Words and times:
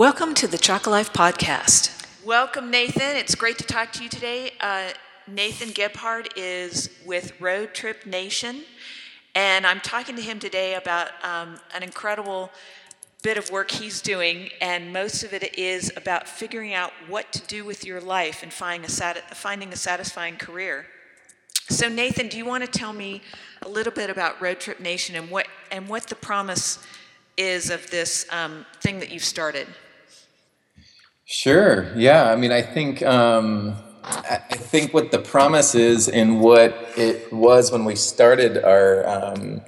Welcome 0.00 0.32
to 0.36 0.46
the 0.46 0.56
Chocolife 0.56 1.12
podcast. 1.12 2.06
Welcome, 2.24 2.70
Nathan. 2.70 3.18
It's 3.18 3.34
great 3.34 3.58
to 3.58 3.64
talk 3.64 3.92
to 3.92 4.02
you 4.02 4.08
today. 4.08 4.52
Uh, 4.58 4.92
Nathan 5.28 5.68
Gebhard 5.72 6.28
is 6.36 6.88
with 7.04 7.38
Road 7.38 7.74
Trip 7.74 8.06
Nation, 8.06 8.62
and 9.34 9.66
I'm 9.66 9.80
talking 9.80 10.16
to 10.16 10.22
him 10.22 10.38
today 10.38 10.76
about 10.76 11.10
um, 11.22 11.60
an 11.74 11.82
incredible 11.82 12.50
bit 13.22 13.36
of 13.36 13.50
work 13.50 13.72
he's 13.72 14.00
doing, 14.00 14.48
and 14.62 14.90
most 14.90 15.22
of 15.22 15.34
it 15.34 15.58
is 15.58 15.92
about 15.98 16.26
figuring 16.26 16.72
out 16.72 16.92
what 17.06 17.30
to 17.34 17.46
do 17.46 17.66
with 17.66 17.84
your 17.84 18.00
life 18.00 18.42
and 18.42 18.54
finding 18.54 18.86
a, 18.86 18.90
sati- 18.90 19.20
finding 19.34 19.70
a 19.70 19.76
satisfying 19.76 20.36
career. 20.36 20.86
So, 21.68 21.90
Nathan, 21.90 22.28
do 22.28 22.38
you 22.38 22.46
want 22.46 22.64
to 22.64 22.70
tell 22.70 22.94
me 22.94 23.20
a 23.60 23.68
little 23.68 23.92
bit 23.92 24.08
about 24.08 24.40
Road 24.40 24.60
Trip 24.60 24.80
Nation 24.80 25.14
and 25.14 25.30
what 25.30 25.46
and 25.70 25.90
what 25.90 26.04
the 26.06 26.16
promise 26.16 26.78
is 27.36 27.68
of 27.68 27.90
this 27.90 28.24
um, 28.30 28.64
thing 28.80 28.98
that 29.00 29.10
you've 29.10 29.22
started? 29.22 29.68
Sure. 31.30 31.86
Yeah. 31.94 32.28
I 32.32 32.34
mean, 32.34 32.50
I 32.50 32.60
think 32.60 33.04
um, 33.04 33.76
I 34.02 34.56
think 34.56 34.92
what 34.92 35.12
the 35.12 35.20
promise 35.20 35.76
is 35.76 36.08
and 36.08 36.40
what 36.40 36.74
it 36.96 37.32
was 37.32 37.70
when 37.70 37.84
we 37.84 37.94
started 37.94 38.58
our 38.64 39.06
um, 39.06 39.60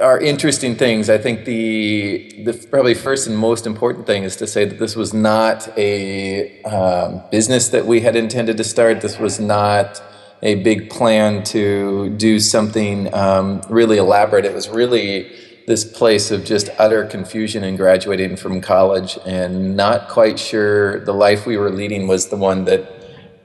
our 0.00 0.18
interesting 0.18 0.76
things. 0.76 1.10
I 1.10 1.18
think 1.18 1.44
the 1.44 2.44
the 2.46 2.54
probably 2.70 2.94
first 2.94 3.26
and 3.26 3.36
most 3.36 3.66
important 3.66 4.06
thing 4.06 4.22
is 4.22 4.36
to 4.36 4.46
say 4.46 4.64
that 4.64 4.78
this 4.78 4.96
was 4.96 5.12
not 5.12 5.68
a 5.76 6.62
um, 6.62 7.24
business 7.30 7.68
that 7.68 7.84
we 7.84 8.00
had 8.00 8.16
intended 8.16 8.56
to 8.56 8.64
start. 8.64 9.02
This 9.02 9.18
was 9.18 9.38
not 9.38 10.02
a 10.40 10.54
big 10.62 10.88
plan 10.88 11.44
to 11.44 12.08
do 12.16 12.40
something 12.40 13.12
um, 13.12 13.60
really 13.68 13.98
elaborate. 13.98 14.46
It 14.46 14.54
was 14.54 14.70
really 14.70 15.30
this 15.66 15.84
place 15.84 16.30
of 16.30 16.44
just 16.44 16.68
utter 16.78 17.04
confusion 17.04 17.64
and 17.64 17.76
graduating 17.76 18.36
from 18.36 18.60
college 18.60 19.18
and 19.24 19.76
not 19.76 20.08
quite 20.08 20.38
sure 20.38 21.00
the 21.04 21.14
life 21.14 21.46
we 21.46 21.56
were 21.56 21.70
leading 21.70 22.08
was 22.08 22.28
the 22.28 22.36
one 22.36 22.64
that 22.64 22.90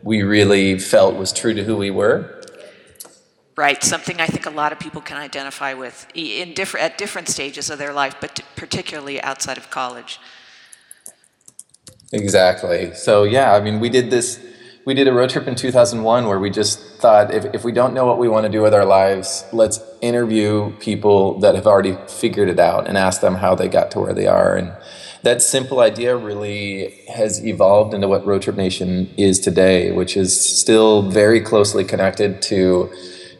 we 0.03 0.21
really 0.21 0.79
felt 0.79 1.15
was 1.15 1.33
true 1.33 1.53
to 1.53 1.63
who 1.63 1.75
we 1.75 1.91
were. 1.91 2.31
Right, 3.57 3.81
something 3.83 4.19
I 4.19 4.27
think 4.27 4.45
a 4.45 4.49
lot 4.49 4.71
of 4.71 4.79
people 4.79 5.01
can 5.01 5.17
identify 5.17 5.73
with 5.73 6.07
in 6.13 6.53
different 6.53 6.85
at 6.85 6.97
different 6.97 7.29
stages 7.29 7.69
of 7.69 7.79
their 7.79 7.93
life, 7.93 8.15
but 8.19 8.41
particularly 8.55 9.21
outside 9.21 9.57
of 9.57 9.69
college. 9.69 10.19
Exactly. 12.11 12.93
So 12.93 13.23
yeah, 13.23 13.53
I 13.53 13.61
mean, 13.61 13.79
we 13.79 13.89
did 13.89 14.09
this. 14.09 14.39
We 14.85 14.93
did 14.93 15.07
a 15.07 15.13
road 15.13 15.31
trip 15.31 15.47
in 15.47 15.55
2001 15.55 16.27
where 16.27 16.39
we 16.39 16.51
just 16.51 16.79
thought, 16.99 17.33
if, 17.33 17.43
if 17.55 17.63
we 17.63 17.71
don't 17.71 17.95
know 17.95 18.05
what 18.05 18.19
we 18.19 18.29
want 18.29 18.45
to 18.45 18.51
do 18.51 18.61
with 18.61 18.71
our 18.71 18.85
lives, 18.85 19.43
let's 19.51 19.79
interview 19.99 20.73
people 20.77 21.39
that 21.39 21.55
have 21.55 21.65
already 21.65 21.97
figured 22.07 22.49
it 22.49 22.59
out 22.59 22.87
and 22.87 22.95
ask 22.95 23.19
them 23.19 23.33
how 23.33 23.55
they 23.55 23.67
got 23.67 23.89
to 23.91 23.99
where 23.99 24.13
they 24.13 24.27
are. 24.27 24.55
And 24.55 24.71
that 25.23 25.41
simple 25.41 25.79
idea 25.79 26.15
really 26.15 27.01
has 27.07 27.43
evolved 27.43 27.95
into 27.95 28.07
what 28.07 28.27
Road 28.27 28.43
Trip 28.43 28.57
Nation 28.57 29.11
is 29.17 29.39
today, 29.39 29.91
which 29.91 30.15
is 30.15 30.39
still 30.39 31.09
very 31.09 31.41
closely 31.41 31.83
connected 31.83 32.43
to 32.43 32.93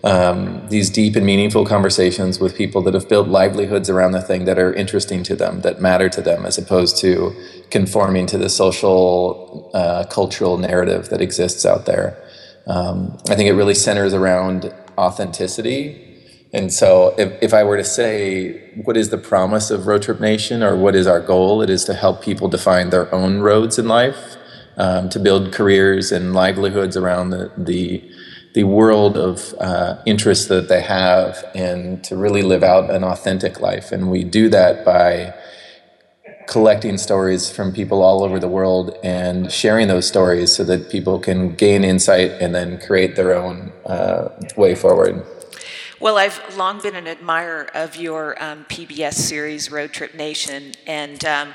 um, 0.05 0.67
these 0.69 0.91
deep 0.91 1.15
and 1.15 1.25
meaningful 1.25 1.65
conversations 1.65 2.39
with 2.39 2.55
people 2.55 2.83
that 2.83 2.93
have 2.93 3.09
built 3.09 3.27
livelihoods 3.27 3.89
around 3.89 4.11
the 4.11 4.21
thing 4.21 4.45
that 4.45 4.59
are 4.59 4.71
interesting 4.71 5.23
to 5.23 5.35
them, 5.35 5.61
that 5.61 5.81
matter 5.81 6.09
to 6.09 6.21
them, 6.21 6.45
as 6.45 6.59
opposed 6.59 6.97
to 6.97 7.35
conforming 7.71 8.27
to 8.27 8.37
the 8.37 8.47
social, 8.47 9.71
uh, 9.73 10.03
cultural 10.03 10.59
narrative 10.59 11.09
that 11.09 11.21
exists 11.21 11.65
out 11.65 11.87
there. 11.87 12.23
Um, 12.67 13.17
I 13.29 13.35
think 13.35 13.49
it 13.49 13.53
really 13.53 13.73
centers 13.73 14.13
around 14.13 14.71
authenticity. 14.95 16.03
And 16.53 16.71
so, 16.71 17.15
if, 17.17 17.33
if 17.41 17.53
I 17.53 17.63
were 17.63 17.75
to 17.75 17.83
say, 17.83 18.73
what 18.83 18.95
is 18.95 19.09
the 19.09 19.17
promise 19.17 19.71
of 19.71 19.87
Road 19.87 20.03
Trip 20.03 20.19
Nation 20.19 20.61
or 20.61 20.77
what 20.77 20.95
is 20.95 21.07
our 21.07 21.19
goal, 21.19 21.63
it 21.63 21.69
is 21.71 21.83
to 21.85 21.95
help 21.95 22.21
people 22.21 22.47
define 22.47 22.91
their 22.91 23.13
own 23.13 23.39
roads 23.39 23.79
in 23.79 23.87
life, 23.87 24.35
um, 24.77 25.09
to 25.09 25.19
build 25.19 25.51
careers 25.51 26.11
and 26.11 26.33
livelihoods 26.33 26.95
around 26.95 27.31
the, 27.31 27.51
the 27.57 28.03
the 28.55 28.63
world 28.63 29.17
of 29.17 29.53
uh, 29.59 30.01
interests 30.05 30.47
that 30.47 30.69
they 30.69 30.81
have 30.81 31.43
and 31.53 32.01
to 32.05 32.16
really 32.16 32.41
live 32.41 32.63
out 32.63 32.89
an 32.89 33.03
authentic 33.03 33.59
life. 33.59 33.91
And 33.91 34.09
we 34.09 34.23
do 34.23 34.47
that 34.47 34.85
by 34.85 35.35
collecting 36.47 36.97
stories 36.97 37.51
from 37.51 37.73
people 37.73 38.01
all 38.01 38.23
over 38.23 38.39
the 38.39 38.47
world 38.47 38.97
and 39.03 39.51
sharing 39.51 39.89
those 39.89 40.07
stories 40.07 40.55
so 40.55 40.63
that 40.63 40.89
people 40.89 41.19
can 41.19 41.53
gain 41.55 41.83
insight 41.83 42.31
and 42.39 42.55
then 42.55 42.79
create 42.79 43.17
their 43.17 43.35
own 43.35 43.73
uh, 43.85 44.29
way 44.55 44.73
forward. 44.73 45.25
Well, 45.99 46.17
I've 46.17 46.39
long 46.55 46.79
been 46.81 46.95
an 46.95 47.07
admirer 47.07 47.69
of 47.73 47.97
your 47.97 48.41
um, 48.41 48.63
PBS 48.69 49.15
series, 49.15 49.69
Road 49.69 49.91
Trip 49.91 50.15
Nation, 50.15 50.73
and 50.88 51.25
um, 51.25 51.53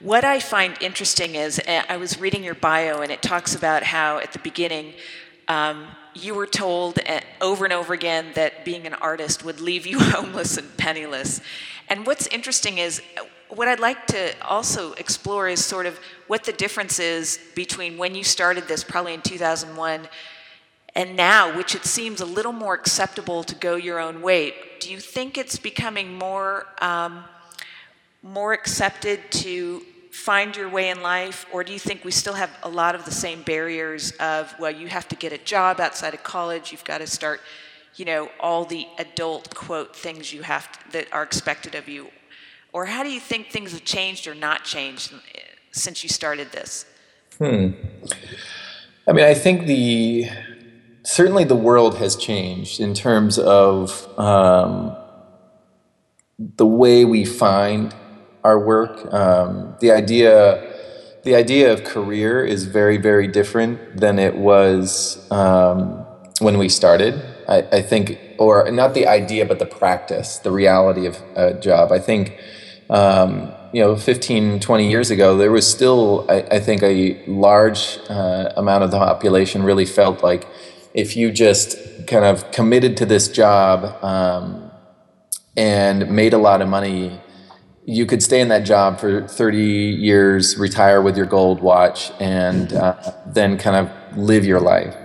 what 0.00 0.24
I 0.24 0.40
find 0.40 0.76
interesting 0.80 1.36
is 1.36 1.60
uh, 1.60 1.82
I 1.88 1.96
was 1.96 2.18
reading 2.18 2.42
your 2.42 2.56
bio, 2.56 3.02
and 3.02 3.12
it 3.12 3.22
talks 3.22 3.54
about 3.54 3.84
how 3.84 4.18
at 4.18 4.32
the 4.32 4.40
beginning 4.40 4.94
um, 5.48 5.86
you 6.14 6.34
were 6.34 6.46
told 6.46 6.98
uh, 7.06 7.20
over 7.40 7.64
and 7.64 7.72
over 7.72 7.92
again 7.92 8.26
that 8.34 8.64
being 8.64 8.86
an 8.86 8.94
artist 8.94 9.44
would 9.44 9.60
leave 9.60 9.86
you 9.86 9.98
homeless 10.00 10.56
and 10.56 10.76
penniless. 10.76 11.40
And 11.88 12.06
what's 12.06 12.26
interesting 12.28 12.78
is 12.78 13.02
uh, 13.18 13.24
what 13.48 13.68
I'd 13.68 13.80
like 13.80 14.06
to 14.08 14.34
also 14.44 14.92
explore 14.94 15.48
is 15.48 15.64
sort 15.64 15.86
of 15.86 15.98
what 16.26 16.44
the 16.44 16.52
difference 16.52 16.98
is 16.98 17.38
between 17.54 17.98
when 17.98 18.14
you 18.14 18.24
started 18.24 18.66
this, 18.66 18.82
probably 18.82 19.14
in 19.14 19.22
2001, 19.22 20.08
and 20.96 21.16
now, 21.16 21.56
which 21.56 21.74
it 21.74 21.84
seems 21.84 22.20
a 22.20 22.24
little 22.26 22.52
more 22.52 22.74
acceptable 22.74 23.42
to 23.44 23.54
go 23.54 23.76
your 23.76 23.98
own 23.98 24.22
way. 24.22 24.54
Do 24.80 24.90
you 24.90 25.00
think 25.00 25.36
it's 25.36 25.58
becoming 25.58 26.16
more 26.16 26.66
um, 26.80 27.24
more 28.24 28.54
accepted 28.54 29.20
to 29.30 29.82
find 30.14 30.56
your 30.56 30.68
way 30.68 30.90
in 30.90 31.02
life, 31.02 31.44
or 31.52 31.64
do 31.64 31.72
you 31.72 31.78
think 31.78 32.04
we 32.04 32.12
still 32.12 32.34
have 32.34 32.50
a 32.62 32.68
lot 32.68 32.94
of 32.94 33.04
the 33.04 33.10
same 33.10 33.42
barriers 33.42 34.12
of, 34.12 34.54
well, 34.60 34.70
you 34.70 34.86
have 34.86 35.08
to 35.08 35.16
get 35.16 35.32
a 35.32 35.38
job 35.38 35.80
outside 35.80 36.14
of 36.14 36.22
college, 36.22 36.70
you've 36.70 36.84
got 36.84 36.98
to 36.98 37.06
start, 37.06 37.40
you 37.96 38.04
know, 38.04 38.30
all 38.38 38.64
the 38.64 38.86
adult 38.98 39.52
quote 39.56 39.94
things 39.94 40.32
you 40.32 40.42
have 40.42 40.70
to, 40.70 40.92
that 40.92 41.12
are 41.12 41.24
expected 41.24 41.74
of 41.74 41.88
you? 41.88 42.06
Or 42.72 42.86
how 42.86 43.02
do 43.02 43.10
you 43.10 43.18
think 43.18 43.48
things 43.48 43.72
have 43.72 43.84
changed 43.84 44.28
or 44.28 44.36
not 44.36 44.62
changed 44.62 45.12
since 45.72 46.04
you 46.04 46.08
started 46.08 46.52
this? 46.52 46.86
Hmm. 47.38 47.70
I 49.08 49.12
mean, 49.12 49.24
I 49.24 49.34
think 49.34 49.66
the 49.66 50.28
certainly 51.02 51.42
the 51.42 51.56
world 51.56 51.96
has 51.98 52.14
changed 52.14 52.78
in 52.78 52.94
terms 52.94 53.36
of 53.36 54.08
um, 54.16 54.96
the 56.38 56.66
way 56.66 57.04
we 57.04 57.24
find 57.24 57.92
our 58.44 58.58
work. 58.58 59.12
Um, 59.12 59.74
the 59.80 59.90
idea, 59.90 60.62
the 61.24 61.34
idea 61.34 61.72
of 61.72 61.82
career 61.82 62.44
is 62.44 62.66
very, 62.66 62.98
very 62.98 63.26
different 63.26 63.96
than 63.96 64.18
it 64.18 64.36
was 64.36 65.26
um, 65.32 66.06
when 66.40 66.58
we 66.58 66.68
started. 66.68 67.20
I, 67.48 67.58
I, 67.72 67.82
think, 67.82 68.18
or 68.38 68.70
not 68.70 68.94
the 68.94 69.06
idea, 69.06 69.46
but 69.46 69.58
the 69.58 69.66
practice, 69.66 70.38
the 70.38 70.50
reality 70.50 71.06
of 71.06 71.20
a 71.34 71.54
job. 71.54 71.90
I 71.90 71.98
think, 71.98 72.38
um, 72.90 73.52
you 73.72 73.82
know, 73.82 73.96
15, 73.96 74.60
20 74.60 74.90
years 74.90 75.10
ago, 75.10 75.36
there 75.36 75.50
was 75.50 75.70
still, 75.70 76.26
I, 76.30 76.42
I 76.50 76.60
think, 76.60 76.82
a 76.82 77.22
large 77.26 77.98
uh, 78.08 78.52
amount 78.56 78.84
of 78.84 78.90
the 78.90 78.98
population 78.98 79.62
really 79.62 79.86
felt 79.86 80.22
like 80.22 80.46
if 80.94 81.16
you 81.16 81.32
just 81.32 81.76
kind 82.06 82.24
of 82.24 82.50
committed 82.52 82.96
to 82.98 83.06
this 83.06 83.28
job 83.28 84.02
um, 84.02 84.70
and 85.56 86.10
made 86.10 86.32
a 86.32 86.38
lot 86.38 86.62
of 86.62 86.68
money, 86.68 87.20
you 87.86 88.06
could 88.06 88.22
stay 88.22 88.40
in 88.40 88.48
that 88.48 88.64
job 88.64 88.98
for 88.98 89.26
30 89.28 89.58
years, 89.58 90.56
retire 90.56 91.02
with 91.02 91.16
your 91.16 91.26
gold 91.26 91.60
watch, 91.60 92.10
and 92.18 92.72
uh, 92.72 93.12
then 93.26 93.58
kind 93.58 93.76
of 93.76 94.16
live 94.16 94.44
your 94.44 94.60
life. 94.60 94.96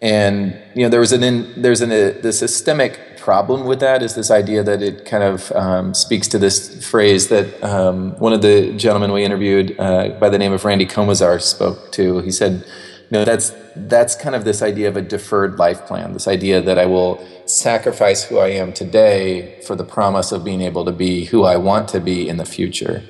And 0.00 0.56
you 0.74 0.84
know, 0.84 0.88
there 0.88 1.00
was 1.00 1.12
an 1.12 1.22
in, 1.22 1.60
there's 1.60 1.80
an, 1.80 1.92
a, 1.92 2.12
the 2.12 2.32
systemic 2.32 3.18
problem 3.18 3.66
with 3.66 3.80
that 3.80 4.02
is 4.02 4.14
this 4.14 4.30
idea 4.30 4.62
that 4.62 4.80
it 4.80 5.04
kind 5.04 5.22
of 5.22 5.52
um, 5.52 5.92
speaks 5.92 6.28
to 6.28 6.38
this 6.38 6.88
phrase 6.88 7.28
that 7.28 7.62
um, 7.62 8.12
one 8.18 8.32
of 8.32 8.40
the 8.40 8.72
gentlemen 8.74 9.12
we 9.12 9.24
interviewed 9.24 9.78
uh, 9.78 10.08
by 10.20 10.30
the 10.30 10.38
name 10.38 10.52
of 10.52 10.64
Randy 10.64 10.86
Komisar 10.86 11.42
spoke 11.42 11.92
to. 11.92 12.20
He 12.20 12.30
said, 12.30 12.64
"You 13.10 13.18
know, 13.18 13.24
that's 13.24 13.52
that's 13.74 14.14
kind 14.14 14.34
of 14.34 14.44
this 14.44 14.62
idea 14.62 14.88
of 14.88 14.96
a 14.96 15.02
deferred 15.02 15.58
life 15.58 15.86
plan. 15.86 16.12
This 16.12 16.28
idea 16.28 16.60
that 16.60 16.78
I 16.78 16.86
will." 16.86 17.26
sacrifice 17.50 18.24
who 18.24 18.38
I 18.38 18.48
am 18.48 18.72
today 18.72 19.60
for 19.62 19.74
the 19.74 19.84
promise 19.84 20.32
of 20.32 20.44
being 20.44 20.60
able 20.60 20.84
to 20.84 20.92
be 20.92 21.26
who 21.26 21.44
I 21.44 21.56
want 21.56 21.88
to 21.88 22.00
be 22.00 22.28
in 22.28 22.36
the 22.36 22.44
future. 22.44 23.02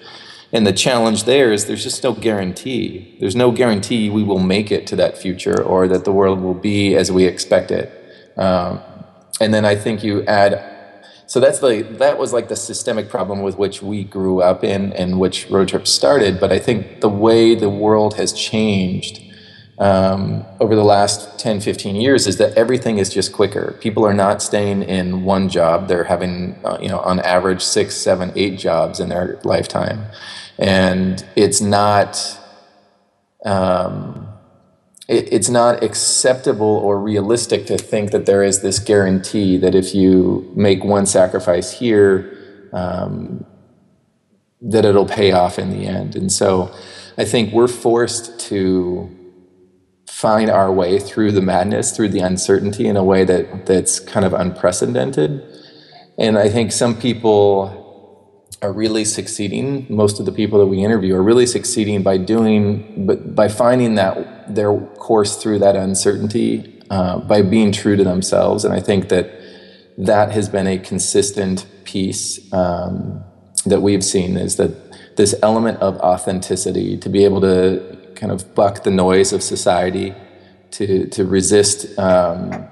And 0.53 0.67
the 0.67 0.73
challenge 0.73 1.25
there 1.25 1.53
is 1.53 1.67
there's 1.67 1.83
just 1.83 2.03
no 2.03 2.13
guarantee. 2.13 3.17
There's 3.21 3.37
no 3.37 3.51
guarantee 3.51 4.09
we 4.09 4.23
will 4.23 4.39
make 4.39 4.73
it 4.73 4.87
to 4.89 4.97
that 4.97 5.19
future 5.19 5.63
or 5.63 5.89
that 5.89 6.05
the 6.05 6.13
world 6.13 6.41
will 6.41 6.55
be 6.55 6.97
as 6.97 7.13
we 7.13 7.25
expect 7.25 7.71
it. 7.71 7.93
Um, 8.37 8.81
and 9.41 9.53
then 9.53 9.65
I 9.65 9.75
think 9.75 10.03
you 10.03 10.25
add, 10.25 10.65
so 11.27 11.39
that's 11.39 11.59
the 11.59 11.83
that 11.99 12.19
was 12.19 12.33
like 12.33 12.49
the 12.49 12.57
systemic 12.57 13.11
problem 13.11 13.43
with 13.43 13.59
which 13.59 13.83
we 13.83 14.05
grew 14.05 14.41
up 14.41 14.65
in 14.65 14.93
and 14.95 15.21
which 15.21 15.51
Road 15.51 15.69
Trip 15.69 15.87
started. 15.87 16.41
But 16.41 16.51
I 16.51 16.59
think 16.59 17.03
the 17.03 17.11
way 17.11 17.55
the 17.55 17.69
world 17.69 18.15
has 18.15 18.33
changed 18.33 19.21
um, 19.79 20.45
over 20.59 20.75
the 20.75 20.85
last 20.85 21.39
10, 21.39 21.61
15 21.61 21.95
years 21.95 22.27
is 22.27 22.37
that 22.39 22.53
everything 22.55 22.99
is 22.99 23.11
just 23.13 23.33
quicker. 23.33 23.77
People 23.81 24.05
are 24.05 24.15
not 24.15 24.43
staying 24.43 24.83
in 24.83 25.25
one 25.25 25.49
job. 25.49 25.87
They're 25.87 26.05
having, 26.05 26.59
uh, 26.65 26.79
you 26.81 26.89
know, 26.89 26.99
on 27.01 27.21
average 27.21 27.63
six, 27.63 27.95
seven, 27.95 28.33
eight 28.35 28.59
jobs 28.59 28.99
in 28.99 29.09
their 29.09 29.39
lifetime. 29.45 30.07
And 30.59 31.25
it's 31.37 31.61
not, 31.61 32.41
um, 33.45 34.29
it, 35.07 35.33
it's 35.33 35.49
not 35.49 35.85
acceptable 35.85 36.67
or 36.67 36.99
realistic 37.01 37.67
to 37.67 37.79
think 37.79 38.11
that 38.11 38.27
there 38.27 38.43
is 38.43 38.63
this 38.63 38.81
guarantee 38.81 39.57
that 39.59 39.77
if 39.77 39.95
you 39.95 40.53
make 40.57 40.83
one 40.83 41.07
sacrifice 41.07 41.71
here, 41.79 42.69
um, 42.73 43.47
that 44.61 44.85
it'll 44.85 45.07
pay 45.07 45.31
off 45.31 45.57
in 45.57 45.71
the 45.71 45.87
end. 45.87 46.17
And 46.17 46.33
so 46.33 46.75
I 47.17 47.25
think 47.25 47.53
we're 47.53 47.69
forced 47.69 48.41
to 48.49 49.15
find 50.19 50.51
our 50.51 50.73
way 50.73 50.99
through 50.99 51.31
the 51.31 51.41
madness, 51.41 51.93
through 51.93 52.09
the 52.09 52.19
uncertainty 52.19 52.89
in 52.89 52.97
a 52.97 53.05
way 53.05 53.23
that 53.23 53.67
that's 53.67 54.01
kind 54.01 54.27
of 54.27 54.33
unprecedented. 54.35 55.41
And 56.19 56.37
I 56.37 56.49
think 56.49 56.73
some 56.73 56.97
people 56.97 58.53
are 58.61 58.73
really 58.73 59.05
succeeding. 59.05 59.87
Most 59.89 60.19
of 60.19 60.27
the 60.27 60.33
people 60.33 60.59
that 60.59 60.67
we 60.67 60.83
interview 60.83 61.15
are 61.15 61.23
really 61.23 61.47
succeeding 61.47 62.03
by 62.03 62.17
doing, 62.17 63.07
but 63.07 63.37
by 63.37 63.47
finding 63.47 63.95
that 63.95 64.53
their 64.53 64.77
course 64.77 65.37
through 65.41 65.61
that 65.61 65.77
uncertainty, 65.77 66.83
uh, 66.91 67.21
by 67.21 67.41
being 67.41 67.71
true 67.71 67.95
to 67.95 68.03
themselves. 68.03 68.65
And 68.65 68.75
I 68.75 68.81
think 68.81 69.11
that 69.11 69.31
that 69.99 70.33
has 70.33 70.49
been 70.49 70.67
a 70.67 70.79
consistent 70.79 71.65
piece 71.85 72.53
um, 72.53 73.23
that 73.67 73.83
we've 73.83 74.03
seen 74.03 74.37
is 74.37 74.57
that 74.57 75.17
this 75.17 75.37
element 75.43 75.79
of 75.79 75.97
authenticity 75.99 76.97
to 76.97 77.09
be 77.09 77.25
able 77.25 77.41
to 77.43 77.98
kind 78.19 78.33
of 78.33 78.55
buck 78.55 78.83
the 78.83 78.91
noise 78.91 79.33
of 79.33 79.43
society, 79.43 80.15
to, 80.73 81.07
to 81.09 81.25
resist 81.25 81.99
um, 81.99 82.69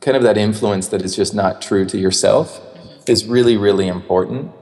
kind 0.00 0.16
of 0.16 0.22
that 0.22 0.36
influence 0.36 0.88
that 0.88 1.02
is 1.02 1.16
just 1.16 1.34
not 1.34 1.62
true 1.62 1.86
to 1.86 1.98
yourself 1.98 2.60
is 3.06 3.24
really, 3.24 3.56
really 3.56 3.88
important. 3.88 4.52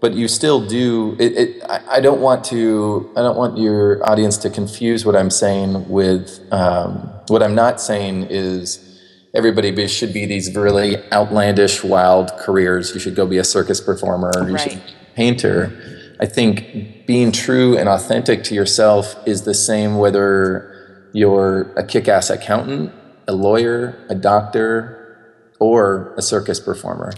But 0.00 0.12
you 0.14 0.28
still 0.28 0.66
do. 0.66 1.16
It, 1.18 1.32
it, 1.32 1.62
I, 1.64 1.96
I 1.96 2.00
don't 2.00 2.20
want 2.20 2.44
to. 2.46 3.10
I 3.16 3.22
don't 3.22 3.36
want 3.36 3.56
your 3.56 4.06
audience 4.08 4.36
to 4.38 4.50
confuse 4.50 5.06
what 5.06 5.16
I'm 5.16 5.30
saying 5.30 5.88
with 5.88 6.40
um, 6.52 7.10
what 7.28 7.42
I'm 7.42 7.54
not 7.54 7.80
saying 7.80 8.24
is 8.28 9.00
everybody 9.34 9.70
be, 9.70 9.88
should 9.88 10.12
be 10.12 10.26
these 10.26 10.54
really 10.54 10.96
outlandish, 11.12 11.82
wild 11.82 12.30
careers. 12.36 12.92
You 12.92 13.00
should 13.00 13.14
go 13.14 13.26
be 13.26 13.38
a 13.38 13.44
circus 13.44 13.80
performer. 13.80 14.32
Or 14.36 14.48
you 14.50 14.58
should 14.58 14.72
be 14.72 14.92
a 14.92 15.14
painter. 15.14 15.95
I 16.18 16.26
think 16.26 17.06
being 17.06 17.32
true 17.32 17.76
and 17.76 17.88
authentic 17.88 18.44
to 18.44 18.54
yourself 18.54 19.16
is 19.26 19.42
the 19.42 19.54
same 19.54 19.96
whether 19.98 21.08
you're 21.12 21.72
a 21.76 21.84
kick-ass 21.84 22.30
accountant, 22.30 22.92
a 23.28 23.32
lawyer, 23.32 24.06
a 24.08 24.14
doctor, 24.14 25.52
or 25.58 26.14
a 26.16 26.22
circus 26.22 26.60
performer. 26.60 27.12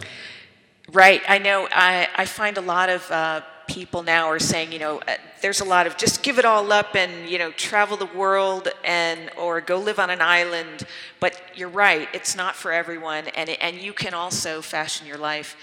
Right. 0.92 1.22
I 1.28 1.38
know. 1.38 1.68
I, 1.70 2.08
I 2.14 2.24
find 2.24 2.56
a 2.56 2.62
lot 2.62 2.88
of 2.88 3.10
uh, 3.10 3.42
people 3.66 4.02
now 4.02 4.28
are 4.28 4.38
saying, 4.38 4.72
you 4.72 4.78
know, 4.78 5.00
uh, 5.00 5.16
there's 5.42 5.60
a 5.60 5.64
lot 5.64 5.86
of 5.86 5.96
just 5.96 6.22
give 6.22 6.38
it 6.38 6.44
all 6.44 6.72
up 6.72 6.96
and 6.96 7.28
you 7.28 7.38
know 7.38 7.52
travel 7.52 7.96
the 7.96 8.06
world 8.06 8.68
and 8.82 9.30
or 9.38 9.60
go 9.60 9.78
live 9.78 9.98
on 9.98 10.10
an 10.10 10.20
island. 10.20 10.84
But 11.20 11.40
you're 11.54 11.68
right. 11.68 12.08
It's 12.12 12.34
not 12.34 12.56
for 12.56 12.72
everyone, 12.72 13.28
and 13.28 13.50
and 13.50 13.76
you 13.76 13.92
can 13.92 14.14
also 14.14 14.62
fashion 14.62 15.06
your 15.06 15.18
life 15.18 15.56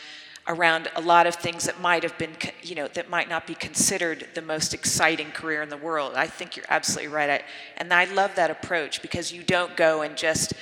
around 0.47 0.89
a 0.95 1.01
lot 1.01 1.25
of 1.25 1.36
things 1.36 1.65
that 1.65 1.81
might 1.81 2.03
have 2.03 2.18
been, 2.18 2.31
you 2.62 2.75
know, 2.75 2.88
that 2.89 3.09
might 3.09 3.27
not 3.27 3.47
be 3.47 3.56
considered 3.56 4.27
the 4.36 4.42
most 4.42 4.74
exciting 4.74 5.31
career 5.31 5.62
in 5.62 5.69
the 5.69 5.77
world. 5.77 6.13
I 6.15 6.27
think 6.27 6.56
you're 6.56 6.65
absolutely 6.69 7.07
right. 7.07 7.30
I, 7.30 7.44
and 7.77 7.92
I 7.92 8.06
love 8.06 8.36
that 8.36 8.51
approach 8.51 9.01
because 9.01 9.31
you 9.31 9.42
don't 9.44 9.75
go 9.75 10.03
and 10.03 10.15
just 10.15 10.53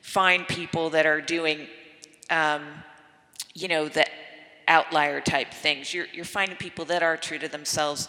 find 0.00 0.46
people 0.46 0.90
that 0.90 1.06
are 1.06 1.20
doing 1.20 1.66
um, 2.30 2.62
you 3.54 3.68
know, 3.68 3.88
the 3.88 4.06
outlier 4.68 5.20
type 5.20 5.52
things. 5.52 5.92
You're, 5.92 6.06
you're 6.12 6.24
finding 6.24 6.56
people 6.56 6.84
that 6.86 7.02
are 7.02 7.16
true 7.16 7.38
to 7.38 7.48
themselves, 7.48 8.08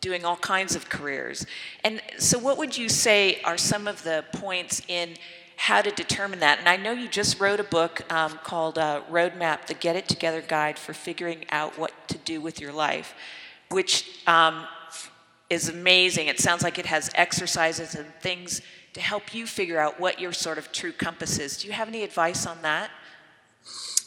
doing 0.00 0.24
all 0.24 0.36
kinds 0.36 0.76
of 0.76 0.88
careers. 0.88 1.46
And 1.82 2.00
so, 2.18 2.38
what 2.38 2.58
would 2.58 2.76
you 2.76 2.88
say 2.88 3.40
are 3.42 3.58
some 3.58 3.88
of 3.88 4.02
the 4.04 4.24
points 4.34 4.82
in 4.88 5.16
how 5.56 5.82
to 5.82 5.90
determine 5.90 6.40
that? 6.40 6.58
And 6.58 6.68
I 6.68 6.76
know 6.76 6.92
you 6.92 7.08
just 7.08 7.40
wrote 7.40 7.60
a 7.60 7.64
book 7.64 8.00
um, 8.12 8.38
called 8.42 8.78
uh, 8.78 9.02
Roadmap 9.10 9.66
The 9.66 9.74
Get 9.74 9.96
It 9.96 10.08
Together 10.08 10.42
Guide 10.42 10.78
for 10.78 10.92
Figuring 10.92 11.44
Out 11.50 11.78
What 11.78 11.92
to 12.08 12.18
Do 12.18 12.40
with 12.40 12.60
Your 12.60 12.72
Life, 12.72 13.14
which 13.70 14.20
um, 14.26 14.66
is 15.50 15.68
amazing. 15.68 16.26
It 16.26 16.40
sounds 16.40 16.62
like 16.62 16.78
it 16.78 16.86
has 16.86 17.10
exercises 17.14 17.94
and 17.94 18.06
things 18.20 18.62
to 18.94 19.00
help 19.00 19.34
you 19.34 19.46
figure 19.46 19.78
out 19.78 19.98
what 19.98 20.20
your 20.20 20.32
sort 20.32 20.58
of 20.58 20.72
true 20.72 20.92
compass 20.92 21.38
is. 21.38 21.58
Do 21.58 21.66
you 21.66 21.72
have 21.72 21.88
any 21.88 22.02
advice 22.02 22.46
on 22.46 22.62
that? 22.62 22.90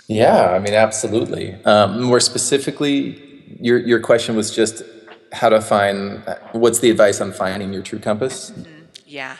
Yeah, 0.08 0.52
I 0.52 0.60
mean, 0.60 0.74
absolutely. 0.74 1.54
Um, 1.66 2.02
more 2.02 2.22
specifically, 2.22 3.44
your 3.60 3.80
your 3.80 4.00
question 4.00 4.36
was 4.36 4.56
just 4.56 4.84
how 5.34 5.50
to 5.50 5.60
find. 5.60 6.24
What's 6.54 6.80
the 6.80 6.90
advice 6.90 7.20
on 7.20 7.34
finding 7.34 7.74
your 7.74 7.82
true 7.82 8.00
compass? 8.00 8.54
Yeah. 9.06 9.38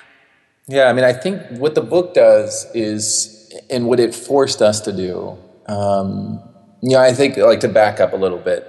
Yeah, 0.68 0.90
I 0.90 0.94
mean, 0.94 1.06
I 1.06 1.14
think 1.14 1.42
what 1.52 1.76
the 1.76 1.82
book 1.82 2.14
does 2.14 2.68
is, 2.74 3.54
and 3.70 3.88
what 3.88 4.00
it 4.00 4.14
forced 4.14 4.62
us 4.62 4.82
to 4.82 4.92
do. 4.92 5.38
Um, 5.68 6.44
you 6.82 6.92
know, 6.92 7.00
I 7.00 7.14
think 7.14 7.38
like 7.38 7.62
to 7.62 7.70
back 7.70 8.00
up 8.00 8.14
a 8.14 8.18
little 8.18 8.38
bit. 8.38 8.68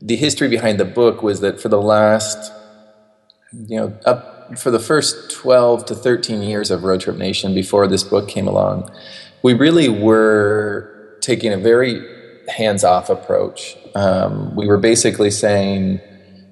The 0.00 0.16
history 0.16 0.48
behind 0.48 0.80
the 0.80 0.84
book 0.84 1.22
was 1.22 1.40
that 1.40 1.60
for 1.60 1.68
the 1.68 1.80
last, 1.80 2.52
you 3.66 3.76
know, 3.76 3.98
up 4.06 4.58
for 4.58 4.70
the 4.70 4.80
first 4.80 5.30
twelve 5.30 5.84
to 5.86 5.94
thirteen 5.94 6.42
years 6.42 6.70
of 6.70 6.84
Road 6.84 7.02
Trip 7.02 7.16
Nation 7.16 7.54
before 7.54 7.86
this 7.86 8.02
book 8.02 8.28
came 8.28 8.48
along, 8.48 8.90
we 9.42 9.52
really 9.52 9.88
were 9.88 11.18
taking 11.20 11.52
a 11.52 11.58
very 11.58 12.02
hands-off 12.48 13.10
approach. 13.10 13.76
Um, 13.94 14.56
we 14.56 14.66
were 14.66 14.78
basically 14.78 15.30
saying, 15.30 16.00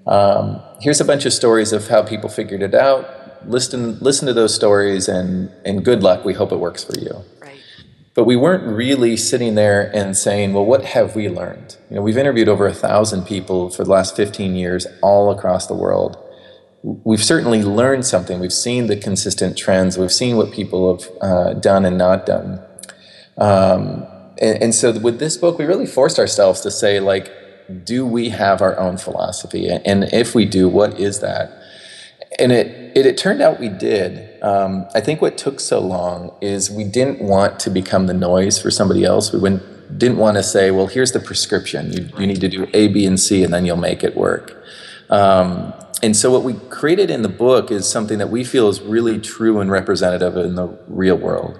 um, 0.06 0.60
"Here's 0.80 1.00
a 1.00 1.04
bunch 1.04 1.24
of 1.26 1.32
stories 1.32 1.72
of 1.72 1.88
how 1.88 2.02
people 2.02 2.28
figured 2.28 2.62
it 2.62 2.74
out. 2.74 3.06
Listen, 3.46 3.98
listen 4.00 4.26
to 4.26 4.32
those 4.34 4.54
stories, 4.54 5.08
and 5.08 5.50
and 5.64 5.84
good 5.84 6.02
luck. 6.02 6.24
We 6.24 6.34
hope 6.34 6.52
it 6.52 6.58
works 6.58 6.84
for 6.84 6.98
you." 6.98 7.24
Right. 7.40 7.58
But 8.14 8.24
we 8.24 8.36
weren't 8.36 8.64
really 8.64 9.16
sitting 9.16 9.54
there 9.54 9.90
and 9.94 10.16
saying, 10.16 10.52
"Well, 10.52 10.64
what 10.64 10.84
have 10.84 11.14
we 11.14 11.28
learned?" 11.28 11.76
You 11.90 11.96
know, 11.96 12.02
we've 12.02 12.18
interviewed 12.18 12.48
over 12.48 12.66
a 12.66 12.74
thousand 12.74 13.26
people 13.26 13.70
for 13.70 13.84
the 13.84 13.90
last 13.90 14.16
15 14.16 14.54
years, 14.54 14.86
all 15.02 15.30
across 15.30 15.66
the 15.66 15.74
world. 15.74 16.16
We've 16.82 17.24
certainly 17.24 17.62
learned 17.62 18.06
something. 18.06 18.38
We've 18.38 18.52
seen 18.52 18.86
the 18.86 18.96
consistent 18.96 19.58
trends. 19.58 19.98
We've 19.98 20.12
seen 20.12 20.36
what 20.36 20.52
people 20.52 20.96
have 20.96 21.10
uh, 21.20 21.52
done 21.54 21.84
and 21.84 21.98
not 21.98 22.24
done. 22.24 22.60
Um, 23.36 24.06
and, 24.40 24.62
and 24.62 24.74
so 24.74 24.98
with 24.98 25.18
this 25.18 25.36
book, 25.36 25.58
we 25.58 25.64
really 25.64 25.86
forced 25.86 26.18
ourselves 26.18 26.60
to 26.62 26.70
say, 26.70 27.00
like, 27.00 27.32
do 27.84 28.06
we 28.06 28.30
have 28.30 28.62
our 28.62 28.78
own 28.78 28.96
philosophy? 28.96 29.68
And 29.68 30.04
if 30.04 30.34
we 30.34 30.44
do, 30.44 30.68
what 30.68 30.98
is 30.98 31.20
that? 31.20 31.57
And 32.38 32.52
it, 32.52 32.96
it, 32.96 33.06
it 33.06 33.16
turned 33.16 33.40
out 33.40 33.58
we 33.58 33.68
did. 33.68 34.42
Um, 34.42 34.86
I 34.94 35.00
think 35.00 35.22
what 35.22 35.38
took 35.38 35.60
so 35.60 35.80
long 35.80 36.34
is 36.40 36.70
we 36.70 36.84
didn't 36.84 37.20
want 37.20 37.58
to 37.60 37.70
become 37.70 38.06
the 38.06 38.14
noise 38.14 38.60
for 38.60 38.70
somebody 38.70 39.04
else. 39.04 39.32
We 39.32 39.40
didn't 39.96 40.18
want 40.18 40.36
to 40.36 40.42
say, 40.42 40.70
well, 40.70 40.86
here's 40.86 41.12
the 41.12 41.20
prescription. 41.20 41.92
You, 41.92 42.08
you 42.18 42.26
need 42.26 42.40
to 42.40 42.48
do 42.48 42.68
A, 42.74 42.88
B, 42.88 43.06
and 43.06 43.18
C, 43.18 43.42
and 43.42 43.52
then 43.52 43.64
you'll 43.64 43.76
make 43.76 44.04
it 44.04 44.16
work. 44.16 44.62
Um, 45.10 45.72
and 46.02 46.16
so 46.16 46.30
what 46.30 46.44
we 46.44 46.54
created 46.68 47.10
in 47.10 47.22
the 47.22 47.28
book 47.28 47.70
is 47.70 47.88
something 47.88 48.18
that 48.18 48.30
we 48.30 48.44
feel 48.44 48.68
is 48.68 48.80
really 48.80 49.18
true 49.18 49.60
and 49.60 49.70
representative 49.70 50.36
in 50.36 50.54
the 50.54 50.66
real 50.86 51.16
world. 51.16 51.58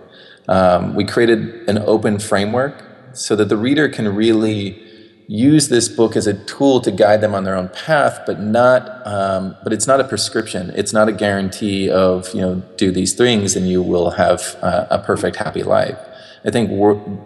Um, 0.48 0.94
we 0.94 1.04
created 1.04 1.68
an 1.68 1.78
open 1.78 2.18
framework 2.18 2.84
so 3.12 3.34
that 3.37 3.48
the 3.48 3.56
reader 3.56 3.88
can 3.88 4.14
really 4.14 4.88
use 5.28 5.68
this 5.68 5.88
book 5.90 6.16
as 6.16 6.26
a 6.26 6.32
tool 6.47 6.80
to 6.80 6.90
guide 6.90 7.20
them 7.20 7.35
on 7.35 7.44
their 7.44 7.54
own 7.54 7.68
path, 7.68 8.20
but 8.26 8.40
not. 8.40 9.06
Um, 9.06 9.56
but 9.62 9.73
it's 9.73 9.87
not 9.87 10.00
a 10.00 10.04
prescription. 10.04 10.73
It's 10.75 10.92
not 10.92 11.08
a 11.08 11.12
guarantee 11.12 11.90
of 11.90 12.32
you 12.35 12.40
know 12.40 12.62
do 12.76 12.90
these 12.90 13.12
things 13.12 13.54
and 13.54 13.68
you 13.68 13.82
will 13.82 14.11
have 14.12 14.56
uh, 14.62 14.87
a 14.90 14.99
perfect 14.99 15.37
happy 15.37 15.62
life. 15.62 15.99
I 16.44 16.50
think 16.50 16.70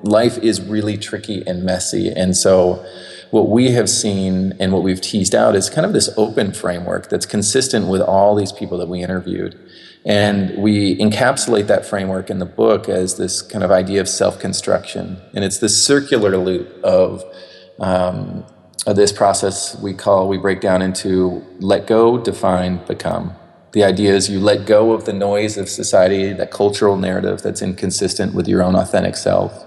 life 0.03 0.37
is 0.39 0.61
really 0.61 0.99
tricky 0.99 1.47
and 1.47 1.63
messy, 1.63 2.11
and 2.11 2.37
so 2.37 2.85
what 3.31 3.49
we 3.49 3.71
have 3.71 3.89
seen 3.89 4.53
and 4.61 4.73
what 4.73 4.83
we've 4.83 5.01
teased 5.01 5.35
out 5.35 5.57
is 5.57 5.71
kind 5.71 5.87
of 5.87 5.95
this 5.95 6.11
open 6.19 6.53
framework 6.53 7.09
that's 7.09 7.25
consistent 7.25 7.87
with 7.87 8.03
all 8.03 8.35
these 8.35 8.53
people 8.53 8.77
that 8.77 8.89
we 8.89 9.03
interviewed. 9.03 9.59
And 10.05 10.59
we 10.63 10.99
encapsulate 10.99 11.67
that 11.69 11.87
framework 11.87 12.29
in 12.29 12.41
the 12.41 12.47
book 12.47 12.91
as 12.91 13.17
this 13.17 13.41
kind 13.41 13.65
of 13.65 13.71
idea 13.71 14.01
of 14.01 14.09
self 14.09 14.39
construction. 14.39 15.19
And 15.33 15.45
it's 15.45 15.59
this 15.59 15.83
circular 15.83 16.37
loop 16.37 16.69
of, 16.83 17.25
um, 17.83 18.45
of 18.87 18.97
this 18.97 19.13
process 19.13 19.79
we 19.81 19.93
call, 19.93 20.29
we 20.29 20.39
break 20.39 20.61
down 20.61 20.83
into 20.83 21.45
let 21.61 21.87
go, 21.87 22.19
define, 22.19 22.85
become. 22.87 23.35
The 23.73 23.85
idea 23.85 24.15
is 24.15 24.29
you 24.29 24.41
let 24.41 24.67
go 24.67 24.93
of 24.93 25.05
the 25.05 25.13
noise 25.13 25.57
of 25.57 25.69
society, 25.69 26.33
that 26.33 26.51
cultural 26.51 26.97
narrative 26.97 27.43
that's 27.43 27.63
inconsistent 27.63 28.35
with 28.35 28.49
your 28.49 28.63
own 28.63 28.75
authentic 28.75 29.17
self. 29.17 29.65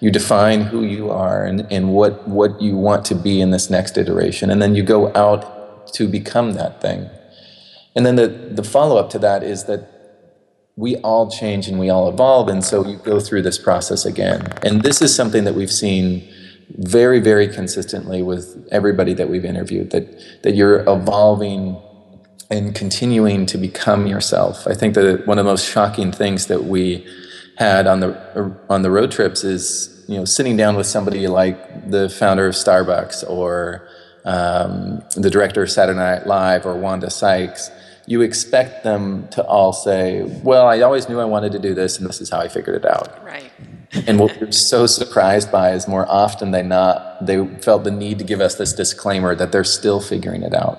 You 0.00 0.10
define 0.10 0.62
who 0.62 0.82
you 0.82 1.10
are 1.10 1.44
and, 1.44 1.66
and 1.70 1.92
what, 1.92 2.26
what 2.26 2.60
you 2.60 2.76
want 2.76 3.04
to 3.06 3.14
be 3.14 3.40
in 3.40 3.50
this 3.50 3.68
next 3.68 3.98
iteration. 3.98 4.50
And 4.50 4.62
then 4.62 4.74
you 4.74 4.82
go 4.82 5.14
out 5.14 5.92
to 5.94 6.08
become 6.08 6.54
that 6.54 6.80
thing. 6.80 7.08
And 7.94 8.06
then 8.06 8.16
the, 8.16 8.28
the 8.28 8.62
follow 8.62 8.96
up 8.96 9.10
to 9.10 9.18
that 9.18 9.42
is 9.42 9.64
that 9.64 9.88
we 10.76 10.96
all 10.98 11.30
change 11.30 11.68
and 11.68 11.78
we 11.78 11.90
all 11.90 12.08
evolve, 12.08 12.48
and 12.48 12.64
so 12.64 12.86
you 12.86 12.96
go 12.96 13.20
through 13.20 13.42
this 13.42 13.58
process 13.58 14.06
again. 14.06 14.46
And 14.62 14.82
this 14.82 15.02
is 15.02 15.14
something 15.14 15.44
that 15.44 15.54
we've 15.54 15.70
seen 15.70 16.26
very, 16.78 17.20
very 17.20 17.48
consistently 17.48 18.22
with 18.22 18.68
everybody 18.70 19.14
that 19.14 19.28
we've 19.28 19.44
interviewed 19.44 19.90
that 19.90 20.42
that 20.42 20.54
you're 20.54 20.80
evolving 20.88 21.80
and 22.50 22.74
continuing 22.74 23.46
to 23.46 23.58
become 23.58 24.06
yourself. 24.06 24.66
I 24.66 24.74
think 24.74 24.94
that 24.94 25.26
one 25.26 25.38
of 25.38 25.44
the 25.44 25.50
most 25.50 25.70
shocking 25.70 26.10
things 26.10 26.46
that 26.46 26.64
we 26.64 27.06
had 27.56 27.86
on 27.86 28.00
the 28.00 28.56
on 28.68 28.82
the 28.82 28.90
road 28.90 29.10
trips 29.10 29.44
is 29.44 30.04
you 30.08 30.16
know 30.16 30.24
sitting 30.24 30.56
down 30.56 30.76
with 30.76 30.86
somebody 30.86 31.26
like 31.28 31.90
the 31.90 32.08
founder 32.08 32.46
of 32.46 32.54
Starbucks 32.54 33.28
or 33.28 33.86
um, 34.24 35.02
the 35.16 35.30
director 35.30 35.62
of 35.62 35.70
Saturday 35.70 35.98
Night 35.98 36.26
Live 36.26 36.66
or 36.66 36.74
Wanda 36.74 37.10
Sykes. 37.10 37.70
You 38.06 38.22
expect 38.22 38.82
them 38.82 39.28
to 39.28 39.44
all 39.44 39.72
say, 39.72 40.22
"Well, 40.42 40.66
I 40.66 40.80
always 40.80 41.08
knew 41.08 41.20
I 41.20 41.24
wanted 41.24 41.52
to 41.52 41.60
do 41.60 41.74
this, 41.74 41.98
and 41.98 42.08
this 42.08 42.20
is 42.20 42.30
how 42.30 42.40
I 42.40 42.48
figured 42.48 42.76
it 42.76 42.84
out." 42.84 43.24
Right. 43.24 43.52
And 43.92 44.18
what 44.18 44.40
we're 44.40 44.52
so 44.52 44.86
surprised 44.86 45.50
by 45.50 45.72
is 45.72 45.88
more 45.88 46.06
often 46.08 46.52
than 46.52 46.68
not, 46.68 47.26
they 47.26 47.44
felt 47.56 47.84
the 47.84 47.90
need 47.90 48.18
to 48.18 48.24
give 48.24 48.40
us 48.40 48.54
this 48.54 48.72
disclaimer 48.72 49.34
that 49.34 49.52
they're 49.52 49.64
still 49.64 50.00
figuring 50.00 50.42
it 50.42 50.54
out. 50.54 50.78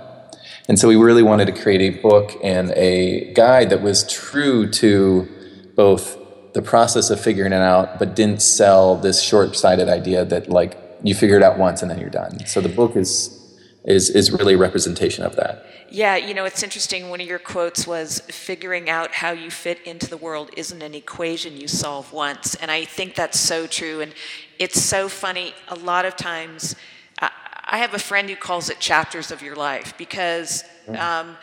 And 0.68 0.80
so 0.80 0.88
we 0.88 0.96
really 0.96 1.24
wanted 1.24 1.46
to 1.48 1.52
create 1.52 1.82
a 1.82 2.02
book 2.02 2.32
and 2.44 2.72
a 2.72 3.34
guide 3.34 3.70
that 3.72 3.82
was 3.82 4.10
true 4.10 4.70
to 4.72 5.28
both 5.76 6.18
the 6.54 6.62
process 6.62 7.10
of 7.10 7.20
figuring 7.20 7.52
it 7.52 7.62
out, 7.62 8.00
but 8.00 8.16
didn't 8.16 8.42
sell 8.42 8.96
this 8.96 9.22
short-sighted 9.22 9.90
idea 9.90 10.24
that 10.26 10.50
like 10.50 10.78
you 11.04 11.16
figure 11.16 11.36
it 11.36 11.44
out 11.44 11.58
once 11.58 11.82
and 11.82 11.90
then 11.92 12.00
you're 12.00 12.10
done. 12.10 12.46
So 12.46 12.62
the 12.62 12.70
book 12.70 12.96
is 12.96 13.38
is 13.84 14.10
is 14.12 14.32
really 14.32 14.54
a 14.54 14.58
representation 14.58 15.26
of 15.26 15.36
that. 15.36 15.66
Yeah, 15.94 16.16
you 16.16 16.34
know, 16.34 16.46
it's 16.46 16.64
interesting. 16.64 17.10
One 17.10 17.20
of 17.20 17.28
your 17.28 17.38
quotes 17.38 17.86
was 17.86 18.22
figuring 18.22 18.90
out 18.90 19.12
how 19.12 19.32
you 19.32 19.52
fit 19.52 19.82
into 19.86 20.10
the 20.10 20.16
world 20.16 20.50
isn't 20.56 20.82
an 20.82 20.96
equation 20.96 21.58
you 21.58 21.68
solve 21.68 22.14
once. 22.14 22.56
And 22.56 22.72
I 22.72 22.86
think 22.86 23.14
that's 23.14 23.38
so 23.38 23.68
true. 23.68 24.00
And 24.00 24.14
it's 24.58 24.82
so 24.82 25.10
funny. 25.10 25.54
A 25.68 25.76
lot 25.76 26.06
of 26.06 26.16
times, 26.16 26.78
I, 27.20 27.30
I 27.66 27.78
have 27.80 27.94
a 27.94 28.00
friend 28.00 28.30
who 28.30 28.38
calls 28.38 28.70
it 28.70 28.80
chapters 28.80 29.32
of 29.32 29.42
your 29.42 29.58
life 29.58 29.94
because 29.98 30.64
um, 30.98 31.36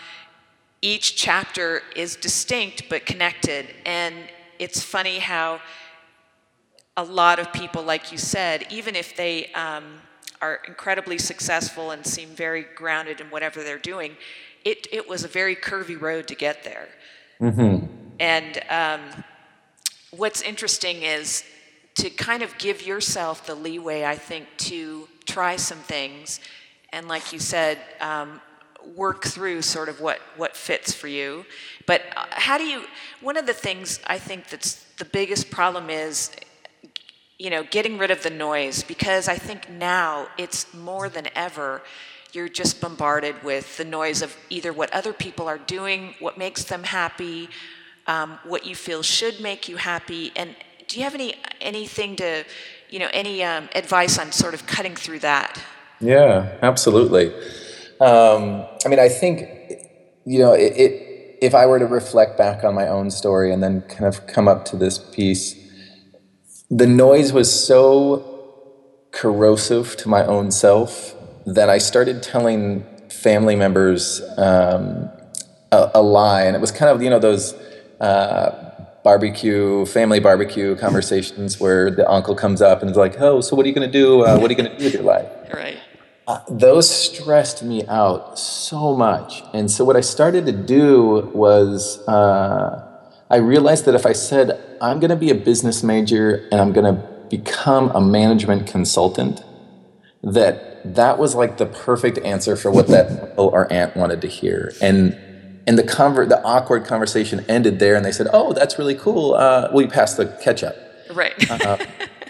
each 0.81 1.15
chapter 1.15 1.83
is 1.95 2.17
distinct 2.17 2.85
but 2.89 3.05
connected. 3.05 3.67
And 3.85 4.15
it's 4.59 4.83
funny 4.83 5.19
how 5.19 5.61
a 6.97 7.05
lot 7.05 7.39
of 7.39 7.53
people, 7.53 7.83
like 7.83 8.13
you 8.13 8.17
said, 8.17 8.67
even 8.71 8.97
if 8.97 9.15
they 9.15 9.53
um, 9.53 10.01
are 10.41 10.61
incredibly 10.67 11.19
successful 11.19 11.91
and 11.91 12.07
seem 12.07 12.29
very 12.31 12.67
grounded 12.75 13.21
in 13.21 13.29
whatever 13.29 13.63
they're 13.63 13.79
doing, 13.79 14.17
it, 14.65 14.87
it 14.93 15.09
was 15.09 15.25
a 15.25 15.29
very 15.29 15.57
curvy 15.57 16.01
road 16.01 16.27
to 16.29 16.35
get 16.35 16.65
there. 16.65 16.89
And 18.21 18.63
um, 18.69 19.25
what's 20.11 20.43
interesting 20.43 21.03
is 21.03 21.45
to 21.97 22.11
kind 22.11 22.43
of 22.43 22.57
give 22.59 22.87
yourself 22.87 23.47
the 23.47 23.55
leeway, 23.55 24.05
I 24.05 24.17
think, 24.17 24.47
to 24.59 25.09
try 25.27 25.57
some 25.57 25.79
things. 25.79 26.41
And 26.93 27.09
like 27.09 27.33
you 27.33 27.39
said, 27.39 27.79
um, 28.01 28.41
work 28.97 29.25
through 29.25 29.63
sort 29.63 29.89
of 29.89 30.01
what, 30.01 30.19
what 30.37 30.57
fits 30.57 30.93
for 30.93 31.09
you. 31.09 31.45
But 31.87 32.03
uh, 32.17 32.27
how 32.31 32.59
do 32.59 32.65
you, 32.65 32.85
one 33.21 33.37
of 33.37 33.47
the 33.47 33.53
things 33.53 34.01
I 34.07 34.19
think 34.19 34.49
that's 34.49 34.85
the 34.99 35.05
biggest 35.05 35.51
problem 35.51 35.91
is, 35.91 36.31
you 37.39 37.51
know, 37.51 37.63
getting 37.63 37.99
rid 37.99 38.11
of 38.11 38.23
the 38.23 38.31
noise 38.31 38.83
because 38.83 39.29
I 39.29 39.37
think 39.37 39.71
now 39.71 40.27
it's 40.37 40.75
more 40.75 41.09
than 41.09 41.29
ever, 41.37 41.83
you're 42.33 42.49
just 42.49 42.81
bombarded 42.81 43.43
with 43.45 43.77
the 43.77 43.85
noise 43.85 44.23
of 44.23 44.37
either 44.51 44.73
what 44.73 44.93
other 44.93 45.13
people 45.13 45.47
are 45.47 45.59
doing, 45.59 46.15
what 46.19 46.37
makes 46.37 46.65
them 46.65 46.83
happy, 46.83 47.49
um, 48.07 48.39
what 48.45 48.67
you 48.67 48.75
feel 48.75 49.03
should 49.03 49.41
make 49.41 49.69
you 49.69 49.77
happy. 49.77 50.33
And 50.35 50.57
do 50.89 50.99
you 50.99 51.05
have 51.05 51.15
any 51.15 51.35
anything 51.61 52.17
to, 52.17 52.45
you 52.91 52.99
know, 52.99 53.09
any 53.13 53.45
um, 53.45 53.69
advice 53.75 54.19
on 54.19 54.33
sort 54.33 54.55
of 54.55 54.67
cutting 54.67 54.97
through 54.97 55.21
that? 55.21 55.63
Yeah, 56.01 56.59
absolutely. 56.63 57.33
Um, 58.01 58.65
I 58.85 58.89
mean, 58.89 58.99
I 58.99 59.09
think, 59.09 59.43
you 60.25 60.39
know, 60.39 60.53
it, 60.53 60.73
it, 60.77 61.39
if 61.43 61.55
I 61.55 61.67
were 61.67 61.79
to 61.79 61.87
reflect 61.87 62.39
back 62.39 62.65
on 62.65 62.75
my 62.75 62.87
own 62.89 63.11
story 63.11 63.53
and 63.53 63.63
then 63.63 63.83
kind 63.83 64.07
of 64.07 64.27
come 64.27 64.49
up 64.49 64.65
to 64.67 64.77
this 64.77 64.99
piece, 64.99 65.55
the 66.71 66.87
noise 66.87 67.33
was 67.33 67.51
so 67.51 68.25
corrosive 69.11 69.97
to 69.97 70.09
my 70.09 70.25
own 70.25 70.51
self 70.51 71.15
that 71.47 71.71
I 71.71 71.79
started 71.79 72.23
telling 72.23 72.85
family 73.09 73.57
members 73.57 74.21
um, 74.37 75.09
a, 75.73 75.91
a 75.95 76.03
lie. 76.03 76.43
And 76.43 76.55
it 76.55 76.61
was 76.61 76.71
kind 76.71 76.91
of, 76.91 77.03
you 77.03 77.11
know, 77.11 77.19
those 77.19 77.55
uh, 78.01 78.75
barbecue, 79.03 79.87
family 79.87 80.21
barbecue 80.21 80.77
conversations 80.77 81.59
where 81.59 81.91
the 81.91 82.09
uncle 82.09 82.35
comes 82.35 82.61
up 82.61 82.83
and 82.83 82.91
is 82.91 82.97
like, 82.97 83.19
oh, 83.21 83.41
so 83.41 83.57
what 83.57 83.65
are 83.65 83.69
you 83.69 83.75
going 83.75 83.91
to 83.91 83.93
do? 83.93 84.23
Uh, 84.23 84.39
what 84.39 84.51
are 84.51 84.55
you 84.55 84.63
going 84.63 84.71
to 84.71 84.79
do 84.79 84.85
with 84.85 84.95
your 84.95 85.03
life? 85.03 85.29
Right. 85.51 85.79
Uh, 86.27 86.41
those 86.51 86.91
stressed 86.91 87.63
me 87.63 87.87
out 87.87 88.39
so 88.39 88.95
much. 88.95 89.43
And 89.55 89.71
so 89.71 89.83
what 89.83 89.97
I 89.97 90.03
started 90.03 90.45
to 90.45 90.53
do 90.53 91.31
was 91.33 92.07
uh, 92.07 92.88
I 93.31 93.37
realized 93.37 93.85
that 93.85 93.95
if 93.95 94.07
I 94.07 94.13
said, 94.13 94.79
I'm 94.81 95.01
going 95.01 95.11
to 95.11 95.17
be 95.17 95.31
a 95.31 95.35
business 95.35 95.83
major 95.83 96.49
and 96.51 96.61
I'm 96.61 96.73
going 96.73 96.95
to 96.95 97.01
become 97.29 97.91
a 97.91 98.01
management 98.01 98.67
consultant, 98.67 99.43
that 100.23 100.95
that 100.95 101.19
was 101.19 101.35
like 101.35 101.59
the 101.59 101.67
perfect 101.67 102.19
answer 102.19 102.57
for 102.57 102.71
what 102.71 102.87
that 102.89 103.11
uncle 103.23 103.49
or 103.49 103.71
aunt 103.73 103.97
wanted 103.97 104.21
to 104.23 104.29
hear. 104.29 104.73
And 104.81 105.17
and 105.67 105.77
the 105.77 105.83
conver- 105.83 106.29
the 106.29 106.43
awkward 106.45 106.87
conversation 106.87 107.45
ended 107.47 107.79
there, 107.79 107.95
and 107.95 108.03
they 108.03 108.13
said, 108.13 108.29
"Oh, 108.33 108.55
that's 108.55 108.79
really 108.79 108.95
cool. 108.95 109.35
Uh, 109.35 109.69
will 109.71 109.83
you 109.83 109.89
pass 109.89 110.15
the 110.15 110.27
ketchup?" 110.43 110.75
Right. 111.13 111.35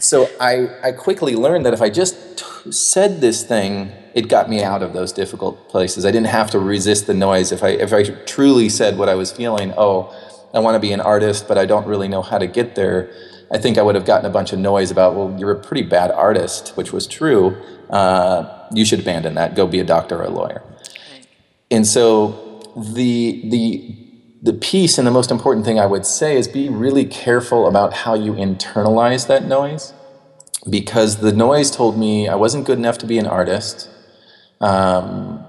So 0.01 0.29
I, 0.41 0.69
I 0.83 0.93
quickly 0.93 1.35
learned 1.35 1.67
that 1.67 1.75
if 1.75 1.83
I 1.83 1.91
just 1.91 2.39
t- 2.39 2.73
said 2.73 3.21
this 3.21 3.43
thing, 3.43 3.93
it 4.15 4.29
got 4.29 4.49
me 4.49 4.63
out 4.63 4.83
of 4.83 4.93
those 4.93 5.13
difficult 5.13 5.69
places. 5.69 6.05
I 6.05 6.11
didn't 6.11 6.29
have 6.29 6.51
to 6.53 6.59
resist 6.59 7.07
the 7.07 7.15
noise. 7.15 7.53
If 7.53 7.63
I, 7.63 7.71
if 7.71 7.93
I 7.93 8.05
truly 8.05 8.69
said 8.69 8.99
what 8.99 9.09
I 9.09 9.15
was 9.15 9.33
feeling, 9.33 9.73
oh, 9.77 10.15
I 10.55 10.61
want 10.61 10.75
to 10.75 10.81
be 10.81 10.93
an 10.93 11.01
artist, 11.01 11.47
but 11.47 11.59
I 11.59 11.67
don't 11.67 11.87
really 11.87 12.09
know 12.09 12.23
how 12.23 12.39
to 12.39 12.47
get 12.47 12.75
there, 12.75 13.11
I 13.51 13.59
think 13.59 13.79
I 13.79 13.83
would 13.83 13.95
have 13.95 14.05
gotten 14.05 14.27
a 14.27 14.31
bunch 14.31 14.53
of 14.53 14.59
noise 14.59 14.91
about, 14.91 15.15
well, 15.15 15.35
you're 15.39 15.53
a 15.53 15.59
pretty 15.59 15.83
bad 15.83 16.11
artist, 16.11 16.71
which 16.77 16.93
was 16.93 17.07
true. 17.07 17.57
Uh, 17.89 18.67
you 18.73 18.85
should 18.85 19.01
abandon 19.01 19.35
that. 19.35 19.55
Go 19.55 19.67
be 19.67 19.81
a 19.81 19.85
doctor 19.85 20.19
or 20.19 20.25
a 20.25 20.31
lawyer. 20.31 20.63
And 21.71 21.87
so 21.87 22.61
the 22.77 23.49
the 23.49 23.97
the 24.41 24.53
piece 24.53 24.99
and 24.99 25.07
the 25.07 25.11
most 25.11 25.31
important 25.31 25.67
thing 25.67 25.81
I 25.81 25.87
would 25.87 26.07
say 26.07 26.37
is 26.37 26.47
be 26.47 26.69
really 26.69 27.05
careful 27.05 27.67
about 27.67 27.93
how 27.93 28.15
you 28.15 28.35
internalize 28.35 29.27
that 29.27 29.45
noise 29.45 29.93
because 30.69 31.17
the 31.17 31.33
noise 31.33 31.71
told 31.71 31.99
me 31.99 32.29
I 32.29 32.37
wasn't 32.37 32.65
good 32.65 32.79
enough 32.79 32.99
to 32.99 33.07
be 33.07 33.19
an 33.19 33.27
artist. 33.27 33.89
Um, 34.61 35.45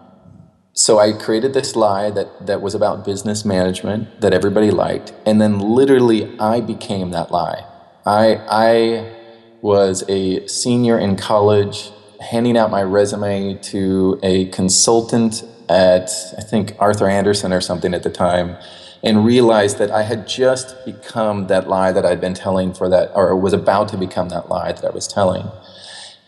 so 0.79 0.97
I 0.97 1.11
created 1.11 1.53
this 1.53 1.75
lie 1.75 2.09
that, 2.09 2.47
that 2.47 2.61
was 2.61 2.73
about 2.73 3.03
business 3.03 3.43
management 3.43 4.21
that 4.21 4.33
everybody 4.33 4.71
liked, 4.71 5.11
and 5.25 5.41
then 5.41 5.59
literally 5.59 6.39
I 6.39 6.61
became 6.61 7.11
that 7.11 7.31
lie. 7.31 7.65
I, 8.05 8.35
I 8.49 9.15
was 9.61 10.05
a 10.07 10.47
senior 10.47 10.97
in 10.97 11.17
college 11.17 11.91
handing 12.21 12.55
out 12.55 12.71
my 12.71 12.81
resume 12.81 13.55
to 13.55 14.21
a 14.23 14.45
consultant 14.51 15.43
at, 15.67 16.11
I 16.37 16.43
think, 16.43 16.77
Arthur 16.79 17.09
Andersen 17.09 17.51
or 17.51 17.59
something 17.59 17.93
at 17.93 18.03
the 18.03 18.09
time, 18.09 18.55
and 19.03 19.25
realized 19.25 19.79
that 19.79 19.91
I 19.91 20.03
had 20.03 20.29
just 20.29 20.85
become 20.85 21.47
that 21.47 21.67
lie 21.67 21.91
that 21.91 22.05
I'd 22.05 22.21
been 22.21 22.35
telling 22.35 22.73
for 22.73 22.87
that, 22.87 23.11
or 23.15 23.35
was 23.35 23.51
about 23.51 23.89
to 23.89 23.97
become 23.97 24.29
that 24.29 24.47
lie 24.47 24.71
that 24.71 24.85
I 24.85 24.91
was 24.91 25.09
telling. 25.09 25.51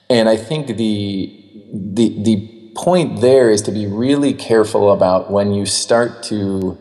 And 0.09 0.27
I 0.27 0.35
think 0.35 0.67
the, 0.67 1.33
the, 1.73 2.21
the 2.21 2.60
point 2.75 3.21
there 3.21 3.49
is 3.49 3.61
to 3.63 3.71
be 3.71 3.87
really 3.87 4.33
careful 4.33 4.91
about 4.91 5.31
when 5.31 5.53
you 5.53 5.65
start 5.65 6.23
to 6.23 6.77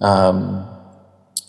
um, 0.00 0.68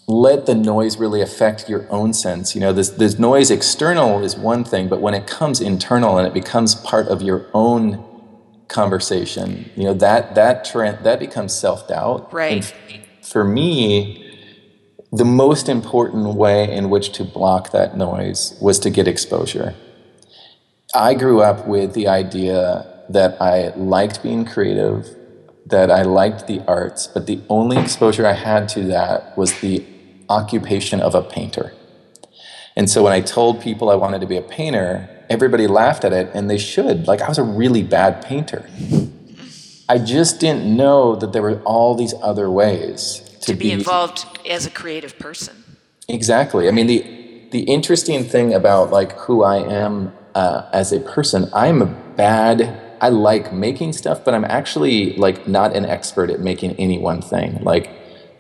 let 0.07 0.45
the 0.45 0.55
noise 0.55 0.98
really 0.98 1.21
affect 1.21 1.69
your 1.69 1.86
own 1.89 2.13
sense. 2.13 2.55
You 2.55 2.62
know, 2.62 2.74
this, 2.74 2.89
this 2.89 3.19
noise 3.19 3.51
external 3.51 4.24
is 4.24 4.36
one 4.36 4.63
thing, 4.63 4.89
but 4.89 5.01
when 5.01 5.13
it 5.13 5.27
comes 5.27 5.62
internal 5.62 6.17
and 6.17 6.27
it 6.27 6.33
becomes 6.33 6.75
part 6.75 7.07
of 7.07 7.21
your 7.21 7.45
own 7.53 8.03
conversation, 8.67 9.69
you 9.75 9.83
know, 9.83 9.93
that 9.93 10.36
that 10.36 10.65
trend 10.65 11.03
that 11.03 11.19
becomes 11.19 11.53
self-doubt. 11.53 12.33
Right. 12.33 12.74
And 12.91 13.03
for 13.25 13.43
me, 13.43 14.25
the 15.12 15.25
most 15.25 15.69
important 15.69 16.36
way 16.36 16.71
in 16.71 16.89
which 16.89 17.12
to 17.13 17.24
block 17.24 17.71
that 17.71 17.98
noise 17.98 18.57
was 18.62 18.79
to 18.79 18.89
get 18.89 19.07
exposure. 19.07 19.75
I 20.93 21.13
grew 21.13 21.41
up 21.41 21.67
with 21.67 21.93
the 21.93 22.07
idea 22.07 22.98
that 23.09 23.41
I 23.41 23.73
liked 23.75 24.23
being 24.23 24.45
creative, 24.45 25.07
that 25.65 25.91
I 25.91 26.03
liked 26.03 26.47
the 26.47 26.61
arts, 26.67 27.07
but 27.07 27.25
the 27.25 27.41
only 27.49 27.77
exposure 27.77 28.25
I 28.25 28.33
had 28.33 28.69
to 28.69 28.83
that 28.85 29.37
was 29.37 29.59
the 29.59 29.85
occupation 30.29 30.99
of 31.01 31.15
a 31.15 31.21
painter. 31.21 31.73
And 32.75 32.89
so 32.89 33.03
when 33.03 33.11
I 33.11 33.21
told 33.21 33.61
people 33.61 33.89
I 33.89 33.95
wanted 33.95 34.21
to 34.21 34.27
be 34.27 34.37
a 34.37 34.41
painter, 34.41 35.09
everybody 35.29 35.67
laughed 35.67 36.05
at 36.05 36.13
it, 36.13 36.29
and 36.33 36.49
they 36.49 36.57
should. 36.57 37.07
Like, 37.07 37.21
I 37.21 37.27
was 37.27 37.37
a 37.37 37.43
really 37.43 37.83
bad 37.83 38.23
painter. 38.23 38.69
I 39.89 39.97
just 39.97 40.39
didn't 40.39 40.65
know 40.77 41.15
that 41.15 41.33
there 41.33 41.41
were 41.41 41.61
all 41.63 41.95
these 41.95 42.13
other 42.21 42.49
ways. 42.49 43.25
to 43.41 43.53
be 43.55 43.71
involved 43.71 44.25
as 44.47 44.65
a 44.67 44.69
creative 44.69 45.17
person. 45.17 45.63
Exactly. 46.07 46.67
I 46.67 46.71
mean, 46.71 46.87
the 46.87 46.99
the 47.51 47.61
interesting 47.61 48.23
thing 48.23 48.53
about 48.53 48.91
like 48.91 49.13
who 49.13 49.43
I 49.43 49.57
am 49.57 50.13
uh, 50.35 50.69
as 50.71 50.91
a 50.91 50.99
person, 50.99 51.49
I'm 51.53 51.81
a 51.81 51.87
bad. 51.87 52.78
I 53.01 53.09
like 53.09 53.53
making 53.53 53.93
stuff, 53.93 54.23
but 54.25 54.33
I'm 54.33 54.45
actually 54.45 55.13
like 55.15 55.47
not 55.47 55.75
an 55.75 55.85
expert 55.85 56.29
at 56.29 56.39
making 56.39 56.75
any 56.77 56.97
one 56.97 57.21
thing. 57.21 57.63
Like, 57.63 57.89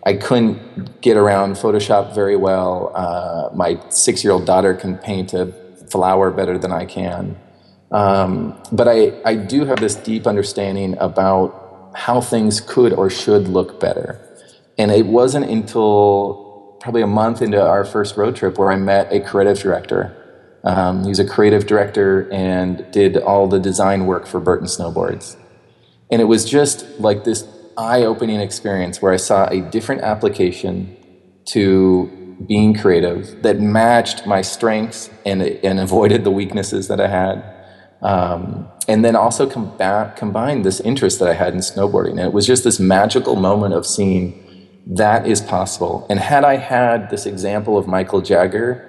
I 0.05 0.13
couldn't 0.13 1.01
get 1.01 1.17
around 1.17 1.53
Photoshop 1.55 2.15
very 2.15 2.35
well. 2.35 2.91
Uh, 2.95 3.49
my 3.55 3.79
six 3.89 4.23
year 4.23 4.33
old 4.33 4.45
daughter 4.45 4.73
can 4.73 4.97
paint 4.97 5.33
a 5.33 5.47
flower 5.89 6.31
better 6.31 6.57
than 6.57 6.71
I 6.71 6.85
can. 6.85 7.37
Um, 7.91 8.61
but 8.71 8.87
I, 8.87 9.19
I 9.25 9.35
do 9.35 9.65
have 9.65 9.79
this 9.79 9.95
deep 9.95 10.27
understanding 10.27 10.97
about 10.99 11.91
how 11.95 12.21
things 12.21 12.61
could 12.61 12.93
or 12.93 13.09
should 13.09 13.47
look 13.47 13.79
better. 13.79 14.19
And 14.77 14.91
it 14.91 15.07
wasn't 15.07 15.49
until 15.49 16.77
probably 16.79 17.01
a 17.01 17.07
month 17.07 17.41
into 17.41 17.61
our 17.61 17.83
first 17.83 18.15
road 18.15 18.35
trip 18.35 18.57
where 18.57 18.71
I 18.71 18.75
met 18.77 19.11
a 19.11 19.19
creative 19.19 19.59
director. 19.59 20.15
Um, 20.63 21.05
he's 21.05 21.19
a 21.19 21.27
creative 21.27 21.67
director 21.67 22.31
and 22.31 22.85
did 22.91 23.17
all 23.17 23.47
the 23.47 23.59
design 23.59 24.05
work 24.05 24.27
for 24.27 24.39
Burton 24.39 24.67
Snowboards. 24.67 25.37
And 26.11 26.21
it 26.21 26.25
was 26.25 26.45
just 26.45 26.85
like 26.99 27.23
this 27.23 27.47
eye 27.77 28.03
opening 28.03 28.39
experience 28.41 29.01
where 29.01 29.13
I 29.13 29.17
saw 29.17 29.47
a 29.47 29.61
different 29.61 30.01
application 30.01 30.97
to 31.45 32.37
being 32.47 32.73
creative 32.73 33.41
that 33.43 33.59
matched 33.59 34.25
my 34.25 34.41
strengths 34.41 35.09
and, 35.25 35.41
and 35.41 35.79
avoided 35.79 36.23
the 36.23 36.31
weaknesses 36.31 36.87
that 36.87 36.99
I 36.99 37.07
had. 37.07 37.55
Um, 38.01 38.67
and 38.87 39.03
then 39.03 39.15
also 39.15 39.49
combat, 39.49 40.15
combine 40.15 40.61
this 40.61 40.79
interest 40.79 41.19
that 41.19 41.29
I 41.29 41.33
had 41.33 41.53
in 41.53 41.59
snowboarding. 41.59 42.11
And 42.11 42.21
it 42.21 42.33
was 42.33 42.47
just 42.47 42.63
this 42.63 42.79
magical 42.79 43.35
moment 43.35 43.73
of 43.73 43.85
seeing 43.85 44.45
that 44.87 45.27
is 45.27 45.41
possible. 45.41 46.07
And 46.09 46.19
had 46.19 46.43
I 46.43 46.55
had 46.55 47.09
this 47.09 47.25
example 47.25 47.77
of 47.77 47.87
Michael 47.87 48.21
Jagger 48.21 48.88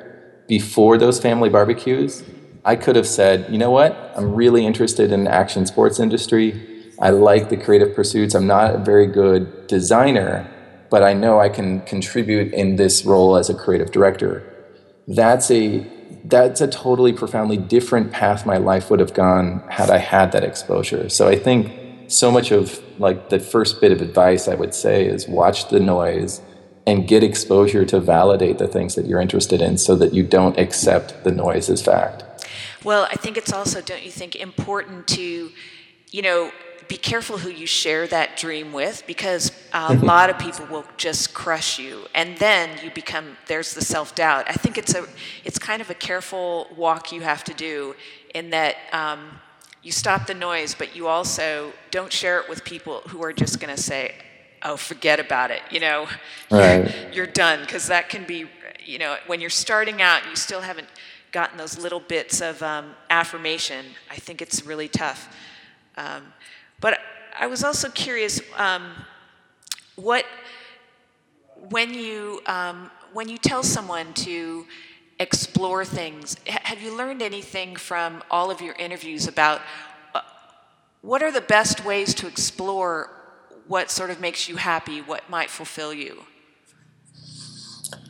before 0.50 0.98
those 0.98 1.20
family 1.20 1.48
barbecues, 1.48 2.24
I 2.64 2.74
could 2.74 2.96
have 2.96 3.06
said, 3.06 3.46
you 3.52 3.56
know 3.56 3.70
what? 3.70 4.12
I'm 4.16 4.34
really 4.34 4.66
interested 4.66 5.12
in 5.12 5.28
action 5.28 5.64
sports 5.64 6.00
industry. 6.00 6.60
I 6.98 7.10
like 7.10 7.50
the 7.50 7.56
creative 7.56 7.94
pursuits. 7.94 8.34
I'm 8.34 8.48
not 8.48 8.74
a 8.74 8.78
very 8.78 9.06
good 9.06 9.68
designer, 9.68 10.50
but 10.90 11.04
I 11.04 11.12
know 11.12 11.38
I 11.38 11.50
can 11.50 11.82
contribute 11.82 12.52
in 12.52 12.74
this 12.74 13.04
role 13.04 13.36
as 13.36 13.48
a 13.48 13.54
creative 13.54 13.92
director. 13.92 14.42
That's 15.06 15.52
a 15.52 15.86
that's 16.24 16.60
a 16.60 16.66
totally 16.66 17.12
profoundly 17.12 17.56
different 17.56 18.10
path 18.10 18.44
my 18.44 18.56
life 18.56 18.90
would 18.90 18.98
have 18.98 19.14
gone 19.14 19.62
had 19.68 19.88
I 19.88 19.98
had 19.98 20.32
that 20.32 20.42
exposure. 20.42 21.08
So 21.08 21.28
I 21.28 21.36
think 21.36 22.10
so 22.10 22.32
much 22.32 22.50
of 22.50 22.82
like 22.98 23.28
the 23.28 23.38
first 23.38 23.80
bit 23.80 23.92
of 23.92 24.02
advice 24.02 24.48
I 24.48 24.56
would 24.56 24.74
say 24.74 25.06
is 25.06 25.28
watch 25.28 25.68
the 25.68 25.78
noise 25.78 26.42
and 26.86 27.06
get 27.06 27.22
exposure 27.22 27.84
to 27.84 28.00
validate 28.00 28.58
the 28.58 28.68
things 28.68 28.94
that 28.94 29.06
you're 29.06 29.20
interested 29.20 29.60
in 29.60 29.78
so 29.78 29.94
that 29.96 30.14
you 30.14 30.22
don't 30.22 30.58
accept 30.58 31.24
the 31.24 31.30
noise 31.30 31.68
as 31.68 31.82
fact. 31.82 32.24
Well, 32.82 33.06
I 33.10 33.14
think 33.14 33.36
it's 33.36 33.52
also, 33.52 33.80
don't 33.82 34.02
you 34.02 34.10
think, 34.10 34.34
important 34.34 35.06
to, 35.08 35.50
you 36.10 36.22
know, 36.22 36.50
be 36.90 36.96
careful 36.96 37.38
who 37.38 37.50
you 37.50 37.66
share 37.66 38.08
that 38.08 38.36
dream 38.36 38.72
with 38.72 39.04
because 39.06 39.52
a 39.72 39.94
lot 40.02 40.28
of 40.28 40.36
people 40.40 40.66
will 40.66 40.84
just 40.96 41.32
crush 41.32 41.78
you 41.78 42.04
and 42.16 42.36
then 42.38 42.68
you 42.82 42.90
become 42.90 43.36
there's 43.46 43.74
the 43.74 43.80
self-doubt 43.80 44.44
i 44.48 44.52
think 44.52 44.76
it's 44.76 44.92
a 44.96 45.06
it's 45.44 45.56
kind 45.56 45.80
of 45.80 45.88
a 45.88 45.94
careful 45.94 46.66
walk 46.76 47.12
you 47.12 47.20
have 47.20 47.44
to 47.44 47.54
do 47.54 47.94
in 48.34 48.50
that 48.50 48.74
um, 48.92 49.20
you 49.84 49.92
stop 49.92 50.26
the 50.26 50.34
noise 50.34 50.74
but 50.74 50.96
you 50.96 51.06
also 51.06 51.72
don't 51.92 52.12
share 52.12 52.40
it 52.40 52.48
with 52.48 52.64
people 52.64 53.02
who 53.06 53.22
are 53.22 53.32
just 53.32 53.60
going 53.60 53.72
to 53.72 53.80
say 53.80 54.12
oh 54.62 54.76
forget 54.76 55.20
about 55.20 55.50
it 55.50 55.62
you 55.70 55.80
know? 55.80 56.06
Right. 56.50 56.92
you're, 57.04 57.12
you're 57.12 57.26
done 57.26 57.60
because 57.60 57.86
that 57.88 58.08
can 58.08 58.24
be 58.24 58.46
you 58.84 58.98
know 58.98 59.16
when 59.28 59.40
you're 59.40 59.50
starting 59.50 60.02
out 60.02 60.22
and 60.22 60.30
you 60.30 60.36
still 60.36 60.60
haven't 60.60 60.88
gotten 61.32 61.56
those 61.56 61.78
little 61.78 62.00
bits 62.00 62.40
of 62.40 62.62
um, 62.62 62.94
affirmation. 63.08 63.86
I 64.10 64.16
think 64.16 64.42
it's 64.42 64.64
really 64.66 64.88
tough. 64.88 65.34
Um, 65.96 66.32
but 66.80 66.98
I 67.38 67.46
was 67.46 67.62
also 67.62 67.88
curious 67.88 68.40
um, 68.56 68.90
what 69.96 70.24
when 71.68 71.94
you 71.94 72.40
um, 72.46 72.90
when 73.12 73.28
you 73.28 73.38
tell 73.38 73.62
someone 73.62 74.12
to 74.14 74.66
explore 75.18 75.84
things, 75.84 76.36
have 76.46 76.80
you 76.80 76.96
learned 76.96 77.22
anything 77.22 77.76
from 77.76 78.22
all 78.30 78.50
of 78.50 78.60
your 78.60 78.74
interviews 78.74 79.28
about 79.28 79.60
uh, 80.14 80.20
what 81.02 81.22
are 81.22 81.30
the 81.30 81.40
best 81.42 81.84
ways 81.84 82.14
to 82.14 82.26
explore 82.26 83.10
what 83.70 83.88
sort 83.88 84.10
of 84.10 84.20
makes 84.20 84.48
you 84.48 84.56
happy, 84.56 85.00
what 85.00 85.30
might 85.30 85.48
fulfill 85.48 85.94
you? 85.94 86.24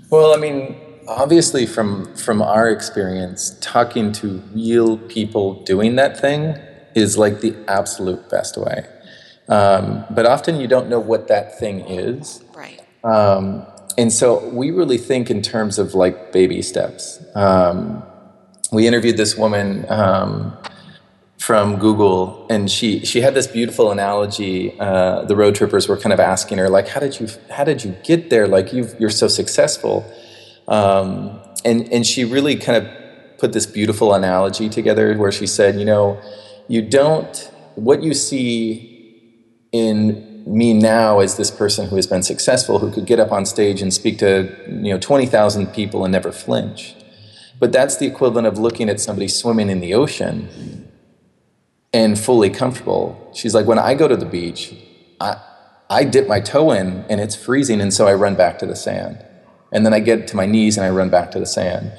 Well, 0.09 0.33
I 0.33 0.39
mean, 0.39 0.75
obviously 1.07 1.67
from 1.67 2.17
from 2.17 2.41
our 2.41 2.71
experience 2.71 3.59
talking 3.61 4.11
to 4.13 4.43
real 4.55 4.97
people 4.97 5.63
doing 5.65 5.97
that 5.97 6.19
thing 6.19 6.57
is 6.95 7.19
like 7.19 7.43
the 7.43 7.55
absolute 7.69 8.31
best 8.31 8.57
way. 8.57 8.87
Um, 9.49 10.07
but 10.11 10.25
often 10.25 10.59
you 10.59 10.67
don't 10.67 10.89
know 10.89 10.99
what 10.99 11.29
that 11.29 11.59
thing 11.59 11.81
is. 11.81 12.43
Right. 12.55 12.81
Um, 13.05 13.67
and 13.99 14.11
so 14.11 14.49
we 14.49 14.71
really 14.71 14.97
think 14.97 15.31
in 15.31 15.43
terms 15.43 15.79
of 15.79 15.95
like 15.95 16.33
baby 16.33 16.63
steps. 16.63 17.23
Um, 17.35 18.03
we 18.73 18.87
interviewed 18.87 19.19
this 19.19 19.37
woman 19.37 19.85
um, 19.91 20.57
from 21.51 21.79
Google, 21.79 22.47
and 22.49 22.71
she 22.71 23.05
she 23.05 23.21
had 23.21 23.35
this 23.35 23.49
beautiful 23.49 23.91
analogy. 23.91 24.79
Uh, 24.79 25.25
the 25.25 25.35
road 25.35 25.57
trippers 25.57 25.89
were 25.89 25.97
kind 25.97 26.13
of 26.13 26.21
asking 26.21 26.59
her, 26.59 26.69
like, 26.69 26.87
"How 26.87 27.01
did 27.01 27.19
you 27.19 27.27
how 27.51 27.65
did 27.65 27.83
you 27.85 27.97
get 28.05 28.31
there? 28.31 28.47
Like, 28.47 28.73
you 28.73 28.89
you're 29.01 29.17
so 29.25 29.27
successful." 29.27 29.97
Um, 30.69 31.41
and 31.65 31.93
and 31.93 32.07
she 32.07 32.25
really 32.25 32.55
kind 32.55 32.79
of 32.81 32.85
put 33.39 33.53
this 33.53 33.67
beautiful 33.67 34.15
analogy 34.15 34.69
together, 34.69 35.17
where 35.19 35.33
she 35.33 35.47
said, 35.47 35.79
"You 35.79 35.87
know." 35.87 36.21
you 36.71 36.81
don't, 36.81 37.51
what 37.75 38.01
you 38.01 38.15
see 38.15 39.67
in 39.73 40.45
me 40.47 40.73
now 40.73 41.19
as 41.19 41.37
this 41.37 41.51
person 41.51 41.89
who 41.89 41.97
has 41.97 42.07
been 42.07 42.23
successful, 42.23 42.79
who 42.79 42.93
could 42.93 43.07
get 43.07 43.19
up 43.19 43.33
on 43.33 43.45
stage 43.45 43.83
and 43.83 43.93
speak 43.93 44.19
to, 44.19 44.55
you 44.69 44.93
know, 44.93 44.99
20,000 44.99 45.67
people 45.75 46.05
and 46.05 46.13
never 46.13 46.31
flinch. 46.31 46.95
But 47.59 47.73
that's 47.73 47.97
the 47.97 48.07
equivalent 48.07 48.47
of 48.47 48.57
looking 48.57 48.89
at 48.89 49.01
somebody 49.01 49.27
swimming 49.27 49.69
in 49.69 49.81
the 49.81 49.95
ocean 49.95 50.90
and 51.93 52.19
fully 52.19 52.51
comfortable. 52.51 53.31
She's 53.35 53.55
like, 53.55 53.67
when 53.67 53.79
I 53.79 53.95
go 53.95 54.09
to 54.09 54.17
the 54.17 54.27
beach, 54.27 54.75
I, 55.21 55.41
I 55.89 56.05
dip 56.05 56.29
my 56.29 56.41
toe 56.41 56.71
in 56.71 57.05
and 57.09 57.21
it's 57.21 57.35
freezing, 57.35 57.81
and 57.81 57.93
so 57.93 58.07
I 58.07 58.15
run 58.15 58.37
back 58.37 58.59
to 58.61 58.67
the 58.67 58.77
sand. 58.77 59.25
And 59.73 59.87
then 59.87 59.95
I 59.95 60.01
get 60.01 60.27
to 60.29 60.37
my 60.37 60.47
knees 60.47 60.77
and 60.77 60.85
I 60.85 60.91
run 60.91 61.11
back 61.11 61.31
to 61.33 61.39
the 61.39 61.47
sand. 61.47 61.93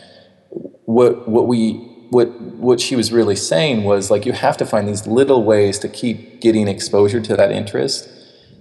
What, 0.86 1.27
what 1.27 1.47
we 1.47 1.91
what 2.12 2.30
what 2.41 2.82
she 2.82 2.95
was 2.97 3.12
really 3.12 3.38
saying 3.38 3.86
was 3.86 4.12
like 4.12 4.25
you 4.25 4.34
have 4.34 4.58
to 4.58 4.65
find 4.65 4.88
these 4.88 5.08
little 5.08 5.43
ways 5.45 5.80
to 5.80 5.88
keep 5.88 6.41
getting 6.41 6.67
exposure 6.67 7.21
to 7.21 7.38
that 7.38 7.51
interest 7.51 8.10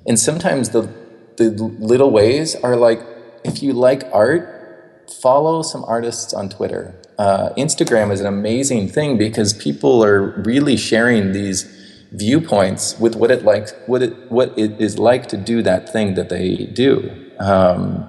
and 0.06 0.18
sometimes 0.18 0.70
the 0.70 0.82
the 1.36 1.50
little 1.80 2.12
ways 2.12 2.54
are 2.54 2.76
like 2.76 3.00
if 3.42 3.60
you 3.60 3.72
like 3.72 4.04
art 4.12 5.10
follow 5.20 5.62
some 5.62 5.84
artists 5.84 6.32
on 6.32 6.48
twitter 6.48 6.99
uh, 7.22 7.50
instagram 7.64 8.06
is 8.11 8.20
an 8.20 8.26
amazing 8.26 8.88
thing 8.96 9.11
because 9.26 9.52
people 9.52 9.94
are 10.09 10.20
really 10.50 10.76
sharing 10.76 11.33
these 11.33 11.59
viewpoints 12.12 12.98
with 12.98 13.14
what 13.20 13.30
it 13.30 13.44
like 13.44 13.66
what 13.92 14.02
it 14.06 14.12
what 14.30 14.48
it 14.59 14.72
is 14.80 14.98
like 14.98 15.24
to 15.33 15.37
do 15.52 15.56
that 15.70 15.83
thing 15.94 16.14
that 16.14 16.28
they 16.28 16.66
do 16.85 16.92
um, 17.38 18.09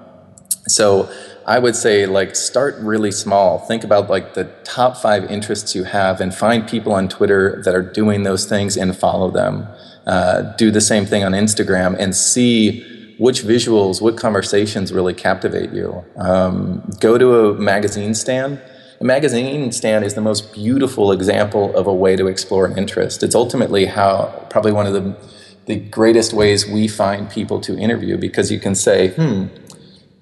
so 0.66 1.10
I 1.46 1.58
would 1.58 1.74
say 1.74 2.06
like 2.06 2.36
start 2.36 2.76
really 2.78 3.10
small. 3.10 3.58
Think 3.58 3.84
about 3.84 4.08
like 4.08 4.34
the 4.34 4.44
top 4.64 4.96
five 4.96 5.30
interests 5.30 5.74
you 5.74 5.84
have 5.84 6.20
and 6.20 6.34
find 6.34 6.68
people 6.68 6.92
on 6.92 7.08
Twitter 7.08 7.62
that 7.64 7.74
are 7.74 7.82
doing 7.82 8.22
those 8.22 8.44
things 8.46 8.76
and 8.76 8.96
follow 8.96 9.30
them. 9.30 9.66
Uh, 10.06 10.42
do 10.56 10.70
the 10.70 10.80
same 10.80 11.06
thing 11.06 11.24
on 11.24 11.32
Instagram 11.32 11.96
and 11.98 12.14
see 12.14 13.14
which 13.18 13.42
visuals, 13.42 14.00
what 14.00 14.16
conversations 14.16 14.92
really 14.92 15.14
captivate 15.14 15.72
you. 15.72 16.04
Um, 16.16 16.88
go 17.00 17.18
to 17.18 17.50
a 17.50 17.54
magazine 17.54 18.14
stand. 18.14 18.60
A 19.02 19.04
magazine 19.04 19.72
stand 19.72 20.04
is 20.04 20.14
the 20.14 20.20
most 20.20 20.54
beautiful 20.54 21.10
example 21.10 21.74
of 21.74 21.88
a 21.88 21.92
way 21.92 22.14
to 22.14 22.28
explore 22.28 22.66
an 22.66 22.78
interest. 22.78 23.24
It's 23.24 23.34
ultimately 23.34 23.86
how 23.86 24.46
probably 24.48 24.70
one 24.70 24.86
of 24.86 24.92
the 24.92 25.16
the 25.66 25.74
greatest 25.74 26.32
ways 26.32 26.68
we 26.68 26.86
find 26.86 27.28
people 27.28 27.60
to 27.62 27.76
interview 27.76 28.16
because 28.16 28.52
you 28.52 28.60
can 28.60 28.76
say, 28.76 29.08
hmm, 29.08 29.46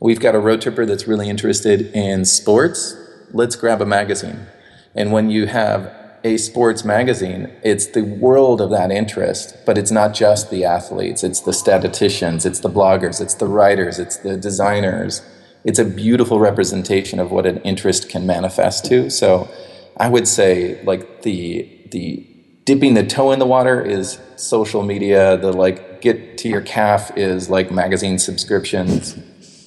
We've 0.00 0.18
got 0.18 0.34
a 0.34 0.38
road 0.38 0.62
tripper 0.62 0.86
that's 0.86 1.06
really 1.06 1.28
interested 1.28 1.94
in 1.94 2.24
sports. 2.24 2.96
Let's 3.32 3.54
grab 3.54 3.82
a 3.82 3.84
magazine. 3.86 4.46
And 4.94 5.12
when 5.12 5.28
you 5.28 5.44
have 5.44 5.92
a 6.24 6.38
sports 6.38 6.82
magazine, 6.82 7.52
it's 7.62 7.84
the 7.84 8.00
world 8.00 8.62
of 8.62 8.70
that 8.70 8.90
interest, 8.90 9.56
but 9.66 9.76
it's 9.76 9.90
not 9.90 10.14
just 10.14 10.50
the 10.50 10.64
athletes, 10.64 11.22
it's 11.22 11.40
the 11.40 11.52
statisticians, 11.52 12.46
it's 12.46 12.60
the 12.60 12.70
bloggers, 12.70 13.20
it's 13.20 13.34
the 13.34 13.46
writers, 13.46 13.98
it's 13.98 14.16
the 14.16 14.38
designers. 14.38 15.20
It's 15.64 15.78
a 15.78 15.84
beautiful 15.84 16.40
representation 16.40 17.18
of 17.18 17.30
what 17.30 17.46
an 17.46 17.58
interest 17.58 18.08
can 18.08 18.26
manifest 18.26 18.84
to. 18.86 19.10
So 19.10 19.48
I 19.96 20.08
would 20.08 20.26
say 20.26 20.82
like 20.84 21.22
the 21.22 21.68
the 21.90 22.26
dipping 22.64 22.94
the 22.94 23.04
toe 23.04 23.32
in 23.32 23.38
the 23.38 23.46
water 23.46 23.82
is 23.82 24.18
social 24.36 24.82
media, 24.82 25.36
the 25.36 25.52
like 25.52 26.00
get 26.00 26.38
to 26.38 26.48
your 26.48 26.62
calf 26.62 27.16
is 27.16 27.50
like 27.50 27.70
magazine 27.70 28.18
subscriptions, 28.18 29.18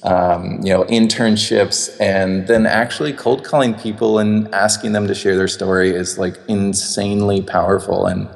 um, 0.02 0.60
you 0.62 0.72
know, 0.72 0.84
internships, 0.84 1.94
and 2.00 2.46
then 2.48 2.66
actually 2.66 3.12
cold 3.12 3.44
calling 3.44 3.74
people 3.74 4.18
and 4.18 4.52
asking 4.54 4.92
them 4.92 5.06
to 5.06 5.14
share 5.14 5.36
their 5.36 5.48
story 5.48 5.90
is 5.90 6.18
like 6.18 6.38
insanely 6.48 7.40
powerful. 7.42 8.06
And 8.06 8.28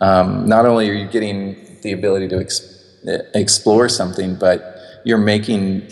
um, 0.00 0.46
not 0.46 0.66
only 0.66 0.88
are 0.88 0.94
you 0.94 1.08
getting 1.08 1.78
the 1.82 1.92
ability 1.92 2.28
to 2.28 2.38
ex- 2.38 2.96
explore 3.34 3.88
something, 3.88 4.36
but 4.36 4.76
you're 5.04 5.18
making 5.18 5.88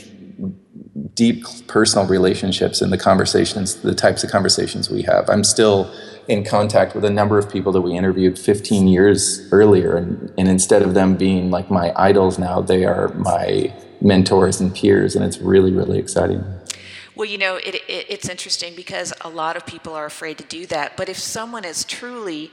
deep 1.18 1.44
personal 1.66 2.06
relationships 2.06 2.80
in 2.80 2.90
the 2.90 2.96
conversations, 2.96 3.74
the 3.74 3.92
types 3.92 4.22
of 4.22 4.30
conversations 4.30 4.88
we 4.88 5.02
have. 5.02 5.28
I'm 5.28 5.42
still 5.42 5.92
in 6.28 6.44
contact 6.44 6.94
with 6.94 7.04
a 7.04 7.10
number 7.10 7.38
of 7.38 7.50
people 7.50 7.72
that 7.72 7.80
we 7.80 7.96
interviewed 7.96 8.38
15 8.38 8.86
years 8.86 9.48
earlier, 9.50 9.96
and, 9.96 10.32
and 10.38 10.46
instead 10.46 10.80
of 10.80 10.94
them 10.94 11.16
being 11.16 11.50
like 11.50 11.72
my 11.72 11.92
idols 11.96 12.38
now, 12.38 12.60
they 12.60 12.84
are 12.84 13.08
my 13.14 13.74
mentors 14.00 14.60
and 14.60 14.72
peers, 14.72 15.16
and 15.16 15.24
it's 15.24 15.38
really, 15.38 15.72
really 15.72 15.98
exciting. 15.98 16.44
Well, 17.16 17.26
you 17.26 17.38
know, 17.38 17.56
it, 17.56 17.74
it, 17.74 18.06
it's 18.08 18.28
interesting 18.28 18.76
because 18.76 19.12
a 19.22 19.28
lot 19.28 19.56
of 19.56 19.66
people 19.66 19.94
are 19.94 20.06
afraid 20.06 20.38
to 20.38 20.44
do 20.44 20.66
that. 20.66 20.96
But 20.96 21.08
if 21.08 21.18
someone 21.18 21.64
is 21.64 21.82
truly 21.82 22.52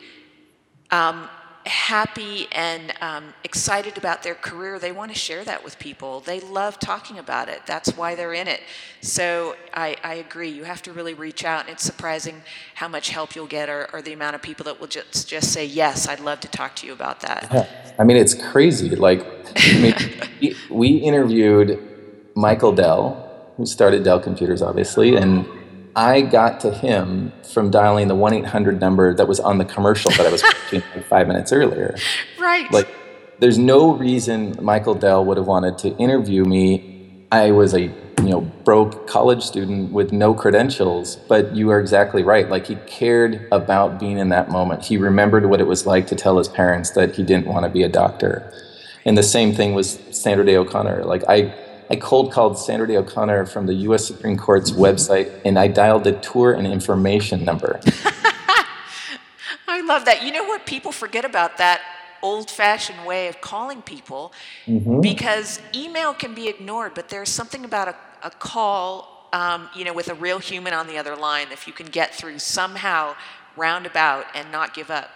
um, 0.90 1.30
happy 1.66 2.48
and 2.52 2.94
um, 3.02 3.34
excited 3.44 3.98
about 3.98 4.22
their 4.24 4.36
career, 4.36 4.78
they 4.78 4.92
want 4.92 5.12
to 5.12 5.18
share 5.18 5.44
that 5.44 5.64
with 5.64 5.80
people. 5.80 6.20
They 6.20 6.40
love 6.40 6.80
talking 6.80 7.18
about 7.18 7.50
it. 7.50 7.62
That's 7.66 7.98
why 7.98 8.14
they're 8.16 8.34
in 8.34 8.48
it. 8.48 8.62
So 9.02 9.56
I, 9.74 9.96
I 10.04 10.16
agree. 10.16 10.50
You 10.50 10.64
have 10.64 10.82
to 10.84 10.94
really 10.94 11.14
reach 11.14 11.44
out. 11.44 11.62
And 11.62 11.70
it's 11.72 11.84
surprising 11.84 12.44
how 12.76 12.88
much 12.88 13.10
help 13.10 13.36
you'll 13.36 13.48
get 13.48 13.70
or, 13.70 13.90
or, 13.94 14.02
the 14.02 14.14
amount 14.14 14.36
of 14.36 14.42
people 14.42 14.66
that 14.66 14.80
will 14.80 14.88
just, 14.88 15.28
just 15.28 15.52
say, 15.52 15.66
Yes, 15.66 16.08
I'd 16.08 16.20
love 16.20 16.40
to 16.42 16.48
talk 16.48 16.76
to 16.78 16.88
you 16.88 16.94
about 16.94 17.22
that. 17.22 17.48
Yeah. 17.52 17.68
I 17.98 18.04
mean, 18.04 18.18
it's 18.18 18.36
crazy. 18.36 18.96
Like, 18.96 19.26
I 19.56 19.96
mean, 20.42 20.56
we 20.70 20.90
interviewed 20.98 21.80
Michael 22.36 22.74
Dell, 22.74 23.52
who 23.58 23.66
started 23.66 24.04
Dell 24.04 24.20
Computers, 24.20 24.62
obviously, 24.62 25.16
and 25.16 25.48
I 25.96 26.22
got 26.22 26.60
to 26.62 26.72
him 26.72 27.32
from 27.54 27.72
dialing 27.72 28.08
the 28.08 28.16
1 28.16 28.34
800 28.34 28.80
number 28.80 29.14
that 29.14 29.28
was 29.28 29.40
on 29.40 29.58
the 29.58 29.66
commercial 29.66 30.12
that 30.12 30.26
I 30.26 30.32
was 30.32 30.44
watching 30.64 30.84
like 30.94 31.06
five 31.08 31.28
minutes 31.28 31.52
earlier. 31.54 31.96
Right. 32.38 32.70
Like, 32.72 32.90
there's 33.40 33.58
no 33.58 33.94
reason 33.94 34.56
Michael 34.62 34.96
Dell 34.96 35.24
would 35.26 35.38
have 35.38 35.48
wanted 35.48 35.78
to 35.80 35.90
interview 35.98 36.44
me. 36.46 37.26
I 37.32 37.52
was 37.52 37.74
a 37.74 37.92
you 38.20 38.32
know 38.32 38.42
broke 38.42 39.08
college 39.08 39.44
student 39.44 39.92
with 39.92 40.12
no 40.14 40.34
credentials 40.34 41.18
but 41.28 41.54
you 41.56 41.70
are 41.70 41.80
exactly 41.80 42.24
right 42.24 42.50
like 42.50 42.66
he 42.66 42.76
cared 42.88 43.46
about 43.52 44.00
being 44.00 44.18
in 44.18 44.30
that 44.30 44.50
moment 44.50 44.84
he 44.86 44.98
remembered 44.98 45.46
what 45.46 45.60
it 45.60 45.66
was 45.68 45.86
like 45.86 46.08
to 46.08 46.16
tell 46.16 46.38
his 46.38 46.48
parents 46.48 46.92
that 46.92 47.16
he 47.16 47.24
didn't 47.24 47.46
want 47.46 47.66
to 47.66 47.70
be 47.70 47.84
a 47.84 47.90
doctor 47.90 48.52
and 49.06 49.18
the 49.18 49.24
same 49.24 49.54
thing 49.54 49.74
was 49.76 50.00
sandra 50.12 50.46
day 50.46 50.56
o'connor 50.56 51.04
like 51.04 51.24
i 51.28 51.54
I 51.90 51.96
cold 51.96 52.32
called 52.32 52.58
Sandra 52.58 52.88
Day 52.88 52.98
O'Connor 52.98 53.46
from 53.46 53.68
the 53.68 53.74
U.S. 53.74 54.06
Supreme 54.06 54.38
Court's 54.38 54.72
website, 54.72 55.42
and 55.46 55.60
I 55.60 55.68
dialed 55.68 56.04
the 56.04 56.14
tour 56.14 56.54
and 56.54 56.66
information 56.66 57.46
number. 57.46 57.80
I 59.68 59.82
love 59.82 60.06
that. 60.06 60.24
You 60.24 60.32
know 60.32 60.46
what? 60.46 60.66
People 60.66 60.92
forget 60.92 61.26
about 61.26 61.58
that 61.58 61.82
old-fashioned 62.24 63.06
way 63.06 63.28
of 63.28 63.40
calling 63.40 63.82
people 63.84 64.34
mm-hmm. 64.66 65.02
because 65.02 65.60
email 65.76 66.14
can 66.14 66.34
be 66.34 66.48
ignored, 66.48 66.94
but 66.96 67.10
there's 67.10 67.30
something 67.30 67.66
about 67.66 67.90
a, 67.90 67.96
a 68.24 68.32
call, 68.32 69.30
um, 69.32 69.70
you 69.76 69.86
know, 69.86 69.94
with 69.94 70.10
a 70.10 70.16
real 70.16 70.40
human 70.40 70.74
on 70.74 70.88
the 70.88 70.98
other 70.98 71.16
line. 71.16 71.48
If 71.52 71.68
you 71.68 71.74
can 71.74 71.88
get 71.88 72.16
through 72.16 72.40
somehow, 72.40 73.16
roundabout, 73.56 74.26
and 74.34 74.52
not 74.52 74.74
give 74.74 74.90
up. 74.90 75.12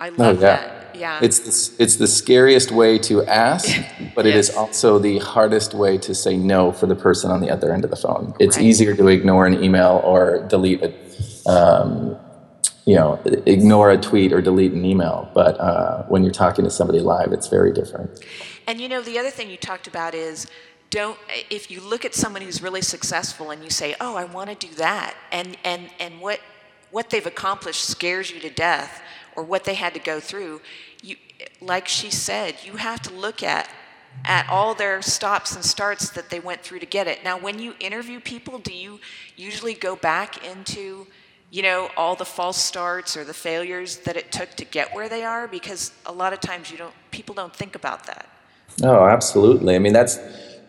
I 0.00 0.10
love 0.10 0.20
oh, 0.20 0.32
yeah. 0.40 0.56
that. 0.56 0.96
Yeah. 0.96 1.20
It's 1.22 1.38
the, 1.40 1.82
it's 1.82 1.96
the 1.96 2.06
scariest 2.06 2.70
way 2.72 2.98
to 3.00 3.24
ask, 3.24 3.66
but 4.14 4.24
yes. 4.24 4.34
it 4.34 4.38
is 4.38 4.50
also 4.50 4.98
the 4.98 5.18
hardest 5.18 5.74
way 5.74 5.98
to 5.98 6.14
say 6.14 6.36
no 6.36 6.72
for 6.72 6.86
the 6.86 6.96
person 6.96 7.30
on 7.30 7.40
the 7.40 7.50
other 7.50 7.72
end 7.72 7.84
of 7.84 7.90
the 7.90 7.96
phone. 7.96 8.34
It's 8.40 8.56
right. 8.56 8.66
easier 8.66 8.96
to 8.96 9.08
ignore 9.08 9.46
an 9.46 9.62
email 9.62 10.00
or 10.04 10.46
delete 10.48 10.82
it. 10.82 11.46
Um, 11.46 12.16
you 12.84 12.94
know, 12.94 13.20
ignore 13.44 13.90
a 13.90 13.98
tweet 13.98 14.32
or 14.32 14.40
delete 14.40 14.72
an 14.72 14.82
email. 14.82 15.30
But 15.34 15.60
uh, 15.60 16.04
when 16.04 16.22
you're 16.22 16.32
talking 16.32 16.64
to 16.64 16.70
somebody 16.70 17.00
live, 17.00 17.32
it's 17.32 17.48
very 17.48 17.70
different. 17.70 18.24
And 18.66 18.80
you 18.80 18.88
know, 18.88 19.02
the 19.02 19.18
other 19.18 19.28
thing 19.28 19.50
you 19.50 19.58
talked 19.58 19.86
about 19.86 20.14
is 20.14 20.46
don't 20.88 21.18
if 21.50 21.70
you 21.70 21.82
look 21.82 22.06
at 22.06 22.14
someone 22.14 22.40
who's 22.40 22.62
really 22.62 22.80
successful 22.80 23.50
and 23.50 23.62
you 23.62 23.68
say, 23.68 23.94
"Oh, 24.00 24.16
I 24.16 24.24
want 24.24 24.48
to 24.48 24.66
do 24.66 24.74
that," 24.76 25.14
and 25.30 25.58
and 25.64 25.90
and 26.00 26.18
what 26.18 26.40
what 26.90 27.10
they've 27.10 27.26
accomplished 27.26 27.84
scares 27.84 28.30
you 28.30 28.40
to 28.40 28.48
death 28.48 29.02
or 29.38 29.44
what 29.44 29.62
they 29.62 29.74
had 29.74 29.94
to 29.94 30.00
go 30.00 30.18
through, 30.18 30.60
you, 31.00 31.14
like 31.60 31.86
she 31.86 32.10
said, 32.10 32.56
you 32.64 32.72
have 32.72 33.00
to 33.00 33.14
look 33.14 33.40
at 33.44 33.70
at 34.24 34.48
all 34.50 34.74
their 34.74 35.00
stops 35.00 35.54
and 35.54 35.64
starts 35.64 36.10
that 36.10 36.28
they 36.28 36.40
went 36.40 36.60
through 36.60 36.80
to 36.80 36.86
get 36.86 37.06
it. 37.06 37.22
Now, 37.22 37.38
when 37.38 37.60
you 37.60 37.74
interview 37.78 38.18
people, 38.18 38.58
do 38.58 38.74
you 38.74 38.98
usually 39.36 39.74
go 39.74 39.94
back 39.94 40.44
into, 40.44 41.06
you 41.52 41.62
know, 41.62 41.88
all 41.96 42.16
the 42.16 42.24
false 42.24 42.56
starts 42.56 43.16
or 43.16 43.22
the 43.22 43.34
failures 43.34 43.98
that 43.98 44.16
it 44.16 44.32
took 44.32 44.50
to 44.56 44.64
get 44.64 44.92
where 44.92 45.08
they 45.08 45.22
are? 45.22 45.46
Because 45.46 45.92
a 46.04 46.12
lot 46.12 46.32
of 46.32 46.40
times 46.40 46.68
you 46.68 46.76
don't, 46.76 46.94
people 47.12 47.32
don't 47.32 47.54
think 47.54 47.76
about 47.76 48.06
that. 48.06 48.28
Oh, 48.82 49.04
absolutely. 49.06 49.76
I 49.76 49.78
mean, 49.78 49.92
that's 49.92 50.18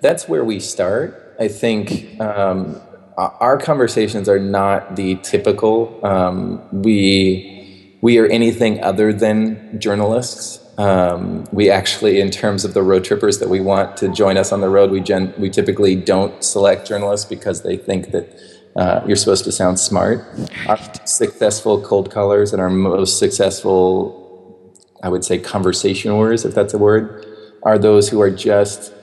that's 0.01 0.29
where 0.29 0.43
we 0.43 0.59
start. 0.59 1.35
I 1.39 1.47
think 1.47 2.19
um, 2.21 2.79
our 3.17 3.57
conversations 3.57 4.29
are 4.29 4.39
not 4.39 4.95
the 4.95 5.15
typical. 5.15 5.99
Um, 6.05 6.61
we 6.83 7.58
we 8.01 8.17
are 8.17 8.27
anything 8.27 8.83
other 8.83 9.11
than 9.11 9.79
journalists. 9.79 10.59
Um, 10.77 11.45
we 11.51 11.69
actually, 11.69 12.21
in 12.21 12.31
terms 12.31 12.63
of 12.63 12.73
the 12.73 12.81
road 12.81 13.03
trippers 13.03 13.39
that 13.39 13.49
we 13.49 13.59
want 13.59 13.97
to 13.97 14.07
join 14.07 14.37
us 14.37 14.53
on 14.53 14.61
the 14.61 14.69
road, 14.69 14.91
we, 14.91 15.01
gen- 15.01 15.33
we 15.37 15.49
typically 15.49 15.95
don't 15.95 16.41
select 16.41 16.87
journalists 16.87 17.27
because 17.27 17.63
they 17.63 17.75
think 17.75 18.11
that 18.11 18.39
uh, 18.77 19.03
you're 19.05 19.17
supposed 19.17 19.43
to 19.43 19.51
sound 19.51 19.77
smart. 19.79 20.25
Our 20.67 20.77
successful 21.05 21.81
cold 21.81 22.11
callers 22.11 22.53
and 22.53 22.61
our 22.61 22.69
most 22.69 23.19
successful, 23.19 24.73
I 25.03 25.09
would 25.09 25.25
say, 25.25 25.37
conversationers, 25.37 26.45
if 26.45 26.55
that's 26.55 26.73
a 26.73 26.77
word, 26.77 27.25
are 27.63 27.77
those 27.77 28.07
who 28.07 28.21
are 28.21 28.31
just 28.31 28.93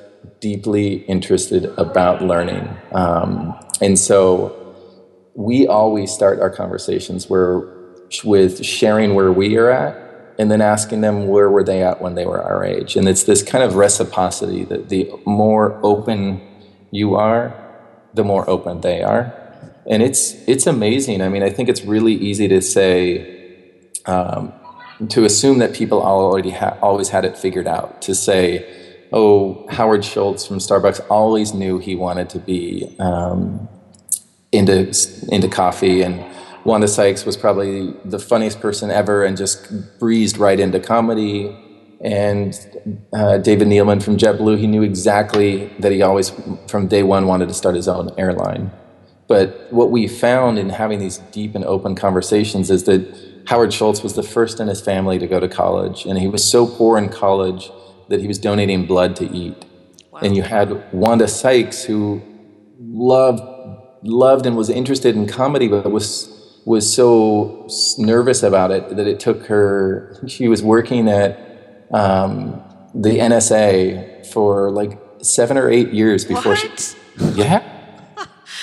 deeply 0.40 1.04
interested 1.04 1.66
about 1.76 2.22
learning. 2.22 2.74
Um, 2.92 3.54
and 3.82 3.98
so 3.98 4.74
we 5.34 5.66
always 5.66 6.10
start 6.10 6.40
our 6.40 6.48
conversations 6.48 7.28
where 7.28 7.75
with 8.24 8.64
sharing 8.64 9.14
where 9.14 9.32
we 9.32 9.56
are 9.56 9.70
at 9.70 10.02
and 10.38 10.50
then 10.50 10.60
asking 10.60 11.00
them 11.00 11.28
where 11.28 11.50
were 11.50 11.64
they 11.64 11.82
at 11.82 12.00
when 12.00 12.14
they 12.14 12.26
were 12.26 12.42
our 12.42 12.64
age. 12.64 12.96
And 12.96 13.08
it's 13.08 13.24
this 13.24 13.42
kind 13.42 13.64
of 13.64 13.74
reciprocity 13.74 14.64
that 14.64 14.88
the 14.90 15.10
more 15.24 15.80
open 15.82 16.40
you 16.90 17.14
are 17.14 17.62
the 18.16 18.24
more 18.24 18.48
open 18.48 18.80
they 18.80 19.02
are. 19.02 19.32
And 19.88 20.02
it's 20.02 20.34
it's 20.48 20.66
amazing. 20.66 21.22
I 21.22 21.28
mean 21.28 21.42
i 21.42 21.50
think 21.50 21.68
it's 21.68 21.84
really 21.84 22.14
easy 22.14 22.48
to 22.48 22.60
say 22.60 23.34
um, 24.06 24.52
to 25.08 25.24
assume 25.24 25.58
that 25.58 25.74
people 25.74 26.02
already 26.02 26.50
ha- 26.50 26.76
always 26.82 27.10
had 27.10 27.24
it 27.24 27.36
figured 27.36 27.66
out 27.66 28.02
to 28.02 28.14
say 28.14 28.64
oh 29.12 29.66
howard 29.68 30.04
schultz 30.04 30.46
from 30.46 30.58
starbucks 30.58 31.04
always 31.10 31.52
knew 31.52 31.78
he 31.78 31.94
wanted 31.94 32.28
to 32.30 32.38
be 32.38 32.96
um, 32.98 33.68
into 34.52 34.92
into 35.30 35.48
coffee 35.48 36.02
and 36.02 36.24
Wanda 36.66 36.88
Sykes 36.88 37.24
was 37.24 37.36
probably 37.36 37.94
the 38.04 38.18
funniest 38.18 38.60
person 38.60 38.90
ever 38.90 39.24
and 39.24 39.36
just 39.36 39.98
breezed 39.98 40.36
right 40.38 40.58
into 40.58 40.80
comedy. 40.80 41.56
And 42.00 42.54
uh, 43.14 43.38
David 43.38 43.68
Neeleman 43.68 44.02
from 44.02 44.16
JetBlue, 44.16 44.58
he 44.58 44.66
knew 44.66 44.82
exactly 44.82 45.66
that 45.78 45.92
he 45.92 46.02
always, 46.02 46.32
from 46.68 46.88
day 46.88 47.02
one, 47.02 47.26
wanted 47.26 47.48
to 47.48 47.54
start 47.54 47.74
his 47.74 47.88
own 47.88 48.10
airline. 48.18 48.70
But 49.28 49.68
what 49.72 49.90
we 49.90 50.06
found 50.06 50.58
in 50.58 50.70
having 50.70 50.98
these 50.98 51.18
deep 51.32 51.54
and 51.54 51.64
open 51.64 51.94
conversations 51.94 52.70
is 52.70 52.84
that 52.84 53.42
Howard 53.46 53.72
Schultz 53.72 54.02
was 54.02 54.14
the 54.14 54.22
first 54.22 54.60
in 54.60 54.68
his 54.68 54.80
family 54.80 55.18
to 55.18 55.26
go 55.26 55.40
to 55.40 55.48
college. 55.48 56.04
And 56.04 56.18
he 56.18 56.28
was 56.28 56.44
so 56.44 56.66
poor 56.66 56.98
in 56.98 57.08
college 57.08 57.70
that 58.08 58.20
he 58.20 58.28
was 58.28 58.38
donating 58.38 58.86
blood 58.86 59.16
to 59.16 59.24
eat. 59.30 59.64
Wow. 60.10 60.20
And 60.22 60.36
you 60.36 60.42
had 60.42 60.92
Wanda 60.92 61.28
Sykes, 61.28 61.84
who 61.84 62.22
loved 62.78 63.40
loved 64.02 64.46
and 64.46 64.56
was 64.56 64.70
interested 64.70 65.16
in 65.16 65.26
comedy, 65.26 65.68
but 65.68 65.90
was 65.90 66.35
was 66.66 66.92
so 66.92 67.68
nervous 67.96 68.42
about 68.42 68.72
it 68.72 68.96
that 68.96 69.06
it 69.06 69.20
took 69.20 69.46
her. 69.46 70.20
She 70.26 70.48
was 70.48 70.62
working 70.62 71.08
at 71.08 71.86
um, 71.92 72.62
the 72.92 73.18
NSA 73.20 74.26
for 74.26 74.70
like 74.70 74.98
seven 75.22 75.56
or 75.56 75.70
eight 75.70 75.92
years 75.92 76.24
before 76.24 76.52
what? 76.52 76.80
she. 76.80 76.94
Yeah, 77.34 77.62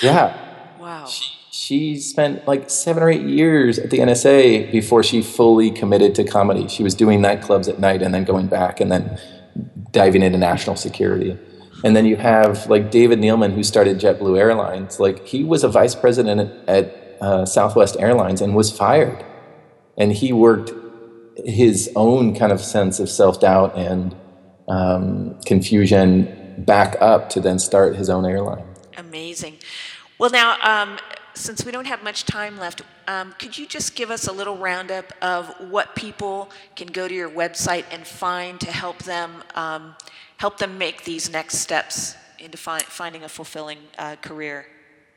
yeah. 0.02 0.38
Wow. 0.78 1.06
She, 1.06 1.32
she 1.50 1.98
spent 1.98 2.46
like 2.46 2.68
seven 2.68 3.02
or 3.02 3.08
eight 3.08 3.22
years 3.22 3.78
at 3.78 3.90
the 3.90 3.98
NSA 3.98 4.70
before 4.70 5.02
she 5.02 5.22
fully 5.22 5.70
committed 5.70 6.14
to 6.16 6.24
comedy. 6.24 6.68
She 6.68 6.82
was 6.82 6.94
doing 6.94 7.20
nightclubs 7.20 7.70
at 7.70 7.80
night 7.80 8.02
and 8.02 8.14
then 8.14 8.24
going 8.24 8.48
back 8.48 8.80
and 8.80 8.92
then 8.92 9.18
diving 9.92 10.22
into 10.22 10.36
national 10.38 10.76
security. 10.76 11.38
And 11.84 11.96
then 11.96 12.04
you 12.04 12.16
have 12.16 12.66
like 12.68 12.90
David 12.90 13.18
Neeleman, 13.18 13.54
who 13.54 13.62
started 13.62 13.98
JetBlue 13.98 14.38
Airlines. 14.38 15.00
Like 15.00 15.26
he 15.26 15.42
was 15.42 15.64
a 15.64 15.68
vice 15.68 15.94
president 15.94 16.52
at, 16.68 17.03
uh, 17.20 17.44
Southwest 17.44 17.96
Airlines 17.98 18.40
and 18.40 18.54
was 18.54 18.70
fired. 18.70 19.24
And 19.96 20.12
he 20.12 20.32
worked 20.32 20.72
his 21.44 21.90
own 21.96 22.34
kind 22.34 22.52
of 22.52 22.60
sense 22.60 23.00
of 23.00 23.08
self 23.08 23.40
doubt 23.40 23.76
and 23.76 24.14
um, 24.68 25.40
confusion 25.46 26.54
back 26.58 26.96
up 27.00 27.30
to 27.30 27.40
then 27.40 27.58
start 27.58 27.96
his 27.96 28.08
own 28.08 28.24
airline. 28.24 28.64
Amazing. 28.96 29.58
Well, 30.18 30.30
now, 30.30 30.56
um, 30.62 30.98
since 31.34 31.64
we 31.64 31.72
don't 31.72 31.86
have 31.86 32.02
much 32.02 32.24
time 32.24 32.58
left, 32.58 32.82
um, 33.08 33.34
could 33.38 33.58
you 33.58 33.66
just 33.66 33.96
give 33.96 34.10
us 34.10 34.28
a 34.28 34.32
little 34.32 34.56
roundup 34.56 35.12
of 35.20 35.48
what 35.70 35.96
people 35.96 36.50
can 36.76 36.86
go 36.86 37.08
to 37.08 37.14
your 37.14 37.28
website 37.28 37.84
and 37.90 38.06
find 38.06 38.60
to 38.60 38.70
help 38.70 38.98
them 39.02 39.42
um, 39.54 39.96
help 40.36 40.58
them 40.58 40.78
make 40.78 41.04
these 41.04 41.30
next 41.30 41.58
steps 41.58 42.16
into 42.38 42.56
fi- 42.56 42.78
finding 42.80 43.24
a 43.24 43.28
fulfilling 43.28 43.78
uh, 43.98 44.16
career? 44.16 44.66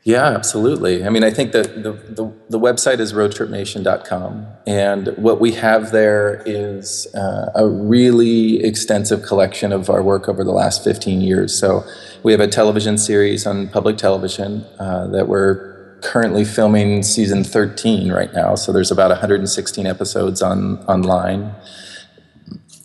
Yeah, 0.08 0.28
absolutely. 0.28 1.04
I 1.04 1.10
mean, 1.10 1.22
I 1.22 1.30
think 1.30 1.52
that 1.52 1.82
the, 1.82 1.92
the, 1.92 2.32
the 2.48 2.58
website 2.58 2.98
is 2.98 3.12
roadtripnation.com. 3.12 4.46
And 4.66 5.08
what 5.18 5.38
we 5.38 5.52
have 5.52 5.92
there 5.92 6.42
is 6.46 7.14
uh, 7.14 7.50
a 7.54 7.68
really 7.68 8.64
extensive 8.64 9.20
collection 9.20 9.70
of 9.70 9.90
our 9.90 10.02
work 10.02 10.26
over 10.26 10.44
the 10.44 10.52
last 10.52 10.82
15 10.82 11.20
years. 11.20 11.54
So 11.60 11.84
we 12.22 12.32
have 12.32 12.40
a 12.40 12.46
television 12.46 12.96
series 12.96 13.46
on 13.46 13.68
public 13.68 13.98
television 13.98 14.64
uh, 14.78 15.08
that 15.08 15.28
we're 15.28 15.98
currently 16.00 16.46
filming 16.46 17.02
season 17.02 17.44
13 17.44 18.10
right 18.10 18.32
now. 18.32 18.54
So 18.54 18.72
there's 18.72 18.90
about 18.90 19.10
116 19.10 19.86
episodes 19.86 20.40
on 20.40 20.78
online. 20.86 21.54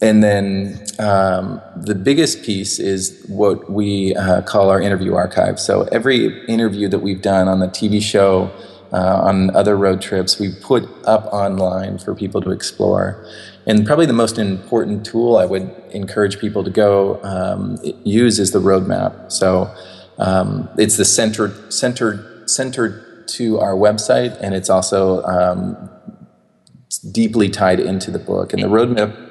And 0.04 0.22
then 0.22 0.86
um, 1.00 1.62
the 1.78 1.96
biggest 1.96 2.44
piece 2.44 2.78
is 2.78 3.24
what 3.30 3.72
we 3.72 4.14
uh, 4.16 4.42
call 4.42 4.70
our 4.70 4.82
interview 4.82 5.16
archive. 5.16 5.62
So 5.62 5.84
every 5.94 6.46
interview 6.48 6.90
that 6.90 7.00
we've 7.00 7.22
done 7.22 7.48
on 7.48 7.62
the 7.62 7.70
TV 7.70 8.02
show, 8.02 8.52
uh, 8.92 9.22
on 9.24 9.56
other 9.56 9.78
road 9.78 10.02
trips, 10.02 10.38
we 10.38 10.54
put 10.62 10.84
up 11.06 11.28
online 11.28 12.00
for 12.00 12.14
people 12.14 12.42
to 12.42 12.52
explore. 12.52 13.26
And 13.66 13.88
probably 13.88 14.06
the 14.06 14.12
most 14.12 14.38
important 14.38 15.06
tool 15.06 15.38
I 15.38 15.46
would 15.46 15.74
encourage 15.92 16.38
people 16.38 16.66
to 16.66 16.70
go 16.70 17.24
um, 17.24 17.78
use 18.04 18.40
is 18.40 18.52
the 18.52 18.60
roadmap. 18.60 19.32
So 19.32 19.74
um, 20.18 20.68
it's 20.78 20.98
the 20.98 21.06
centered, 21.06 21.74
centered, 21.74 22.50
centered 22.50 23.26
to 23.30 23.58
our 23.62 23.74
website, 23.74 24.38
and 24.42 24.54
it's 24.54 24.70
also 24.70 25.24
um, 25.24 25.90
deeply 27.14 27.48
tied 27.48 27.80
into 27.80 28.12
the 28.12 28.20
book. 28.20 28.52
And 28.52 28.62
the 28.62 28.68
roadmap 28.68 29.23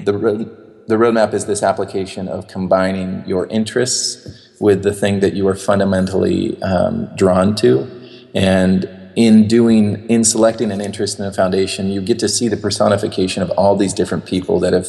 the, 0.00 0.16
road, 0.16 0.86
the 0.86 0.96
roadmap 0.96 1.34
is 1.34 1.46
this 1.46 1.62
application 1.62 2.28
of 2.28 2.48
combining 2.48 3.24
your 3.26 3.46
interests 3.46 4.50
with 4.60 4.82
the 4.82 4.92
thing 4.92 5.20
that 5.20 5.34
you 5.34 5.46
are 5.48 5.54
fundamentally 5.54 6.60
um, 6.62 7.10
drawn 7.16 7.54
to. 7.56 7.88
And 8.34 8.88
in 9.16 9.46
doing, 9.46 10.08
in 10.08 10.24
selecting 10.24 10.70
an 10.70 10.80
interest 10.80 11.18
in 11.18 11.24
a 11.24 11.32
foundation, 11.32 11.90
you 11.90 12.00
get 12.00 12.18
to 12.20 12.28
see 12.28 12.48
the 12.48 12.56
personification 12.56 13.42
of 13.42 13.50
all 13.50 13.76
these 13.76 13.92
different 13.92 14.24
people 14.24 14.60
that 14.60 14.72
have 14.72 14.86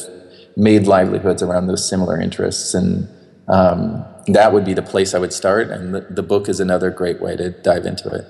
made 0.56 0.86
livelihoods 0.86 1.42
around 1.42 1.66
those 1.66 1.86
similar 1.88 2.18
interests. 2.20 2.74
And 2.74 3.08
um, 3.48 4.04
that 4.28 4.52
would 4.52 4.64
be 4.64 4.72
the 4.72 4.82
place 4.82 5.14
I 5.14 5.18
would 5.18 5.32
start. 5.32 5.68
And 5.68 5.94
the, 5.94 6.00
the 6.00 6.22
book 6.22 6.48
is 6.48 6.60
another 6.60 6.90
great 6.90 7.20
way 7.20 7.36
to 7.36 7.50
dive 7.50 7.84
into 7.84 8.08
it. 8.08 8.26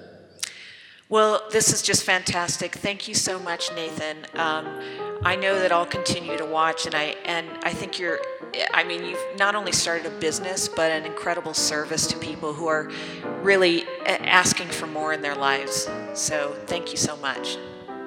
Well, 1.08 1.42
this 1.50 1.72
is 1.72 1.82
just 1.82 2.02
fantastic. 2.02 2.74
Thank 2.74 3.08
you 3.08 3.14
so 3.14 3.38
much, 3.38 3.70
Nathan. 3.74 4.26
Um, 4.34 4.66
I 5.22 5.36
know 5.36 5.58
that 5.58 5.70
I'll 5.70 5.86
continue 5.86 6.36
to 6.36 6.44
watch, 6.44 6.86
and 6.86 6.94
I 6.94 7.14
and 7.24 7.48
I 7.62 7.72
think 7.72 7.98
you're. 7.98 8.20
I 8.72 8.84
mean, 8.84 9.04
you've 9.04 9.38
not 9.38 9.54
only 9.54 9.72
started 9.72 10.06
a 10.06 10.10
business, 10.18 10.68
but 10.68 10.90
an 10.92 11.04
incredible 11.04 11.54
service 11.54 12.06
to 12.08 12.18
people 12.18 12.52
who 12.52 12.68
are 12.68 12.90
really 13.42 13.84
asking 14.06 14.68
for 14.68 14.86
more 14.86 15.12
in 15.12 15.22
their 15.22 15.34
lives. 15.34 15.88
So, 16.14 16.56
thank 16.66 16.90
you 16.90 16.96
so 16.96 17.16
much. 17.16 17.56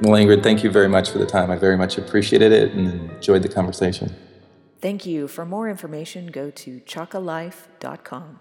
Well, 0.01 0.13
Ingrid, 0.13 0.43
thank 0.43 0.63
you 0.63 0.69
very 0.69 0.88
much 0.88 1.10
for 1.10 1.17
the 1.17 1.25
time. 1.25 1.49
I 1.51 1.57
very 1.57 1.75
much 1.75 1.97
appreciated 1.97 2.51
it 2.51 2.71
and 2.71 3.12
enjoyed 3.12 3.41
the 3.41 3.49
conversation. 3.49 4.15
Thank 4.79 5.05
you. 5.05 5.27
For 5.27 5.45
more 5.45 5.67
information, 5.69 6.27
go 6.27 6.51
to 6.51 6.79
chakalife.com. 6.81 8.39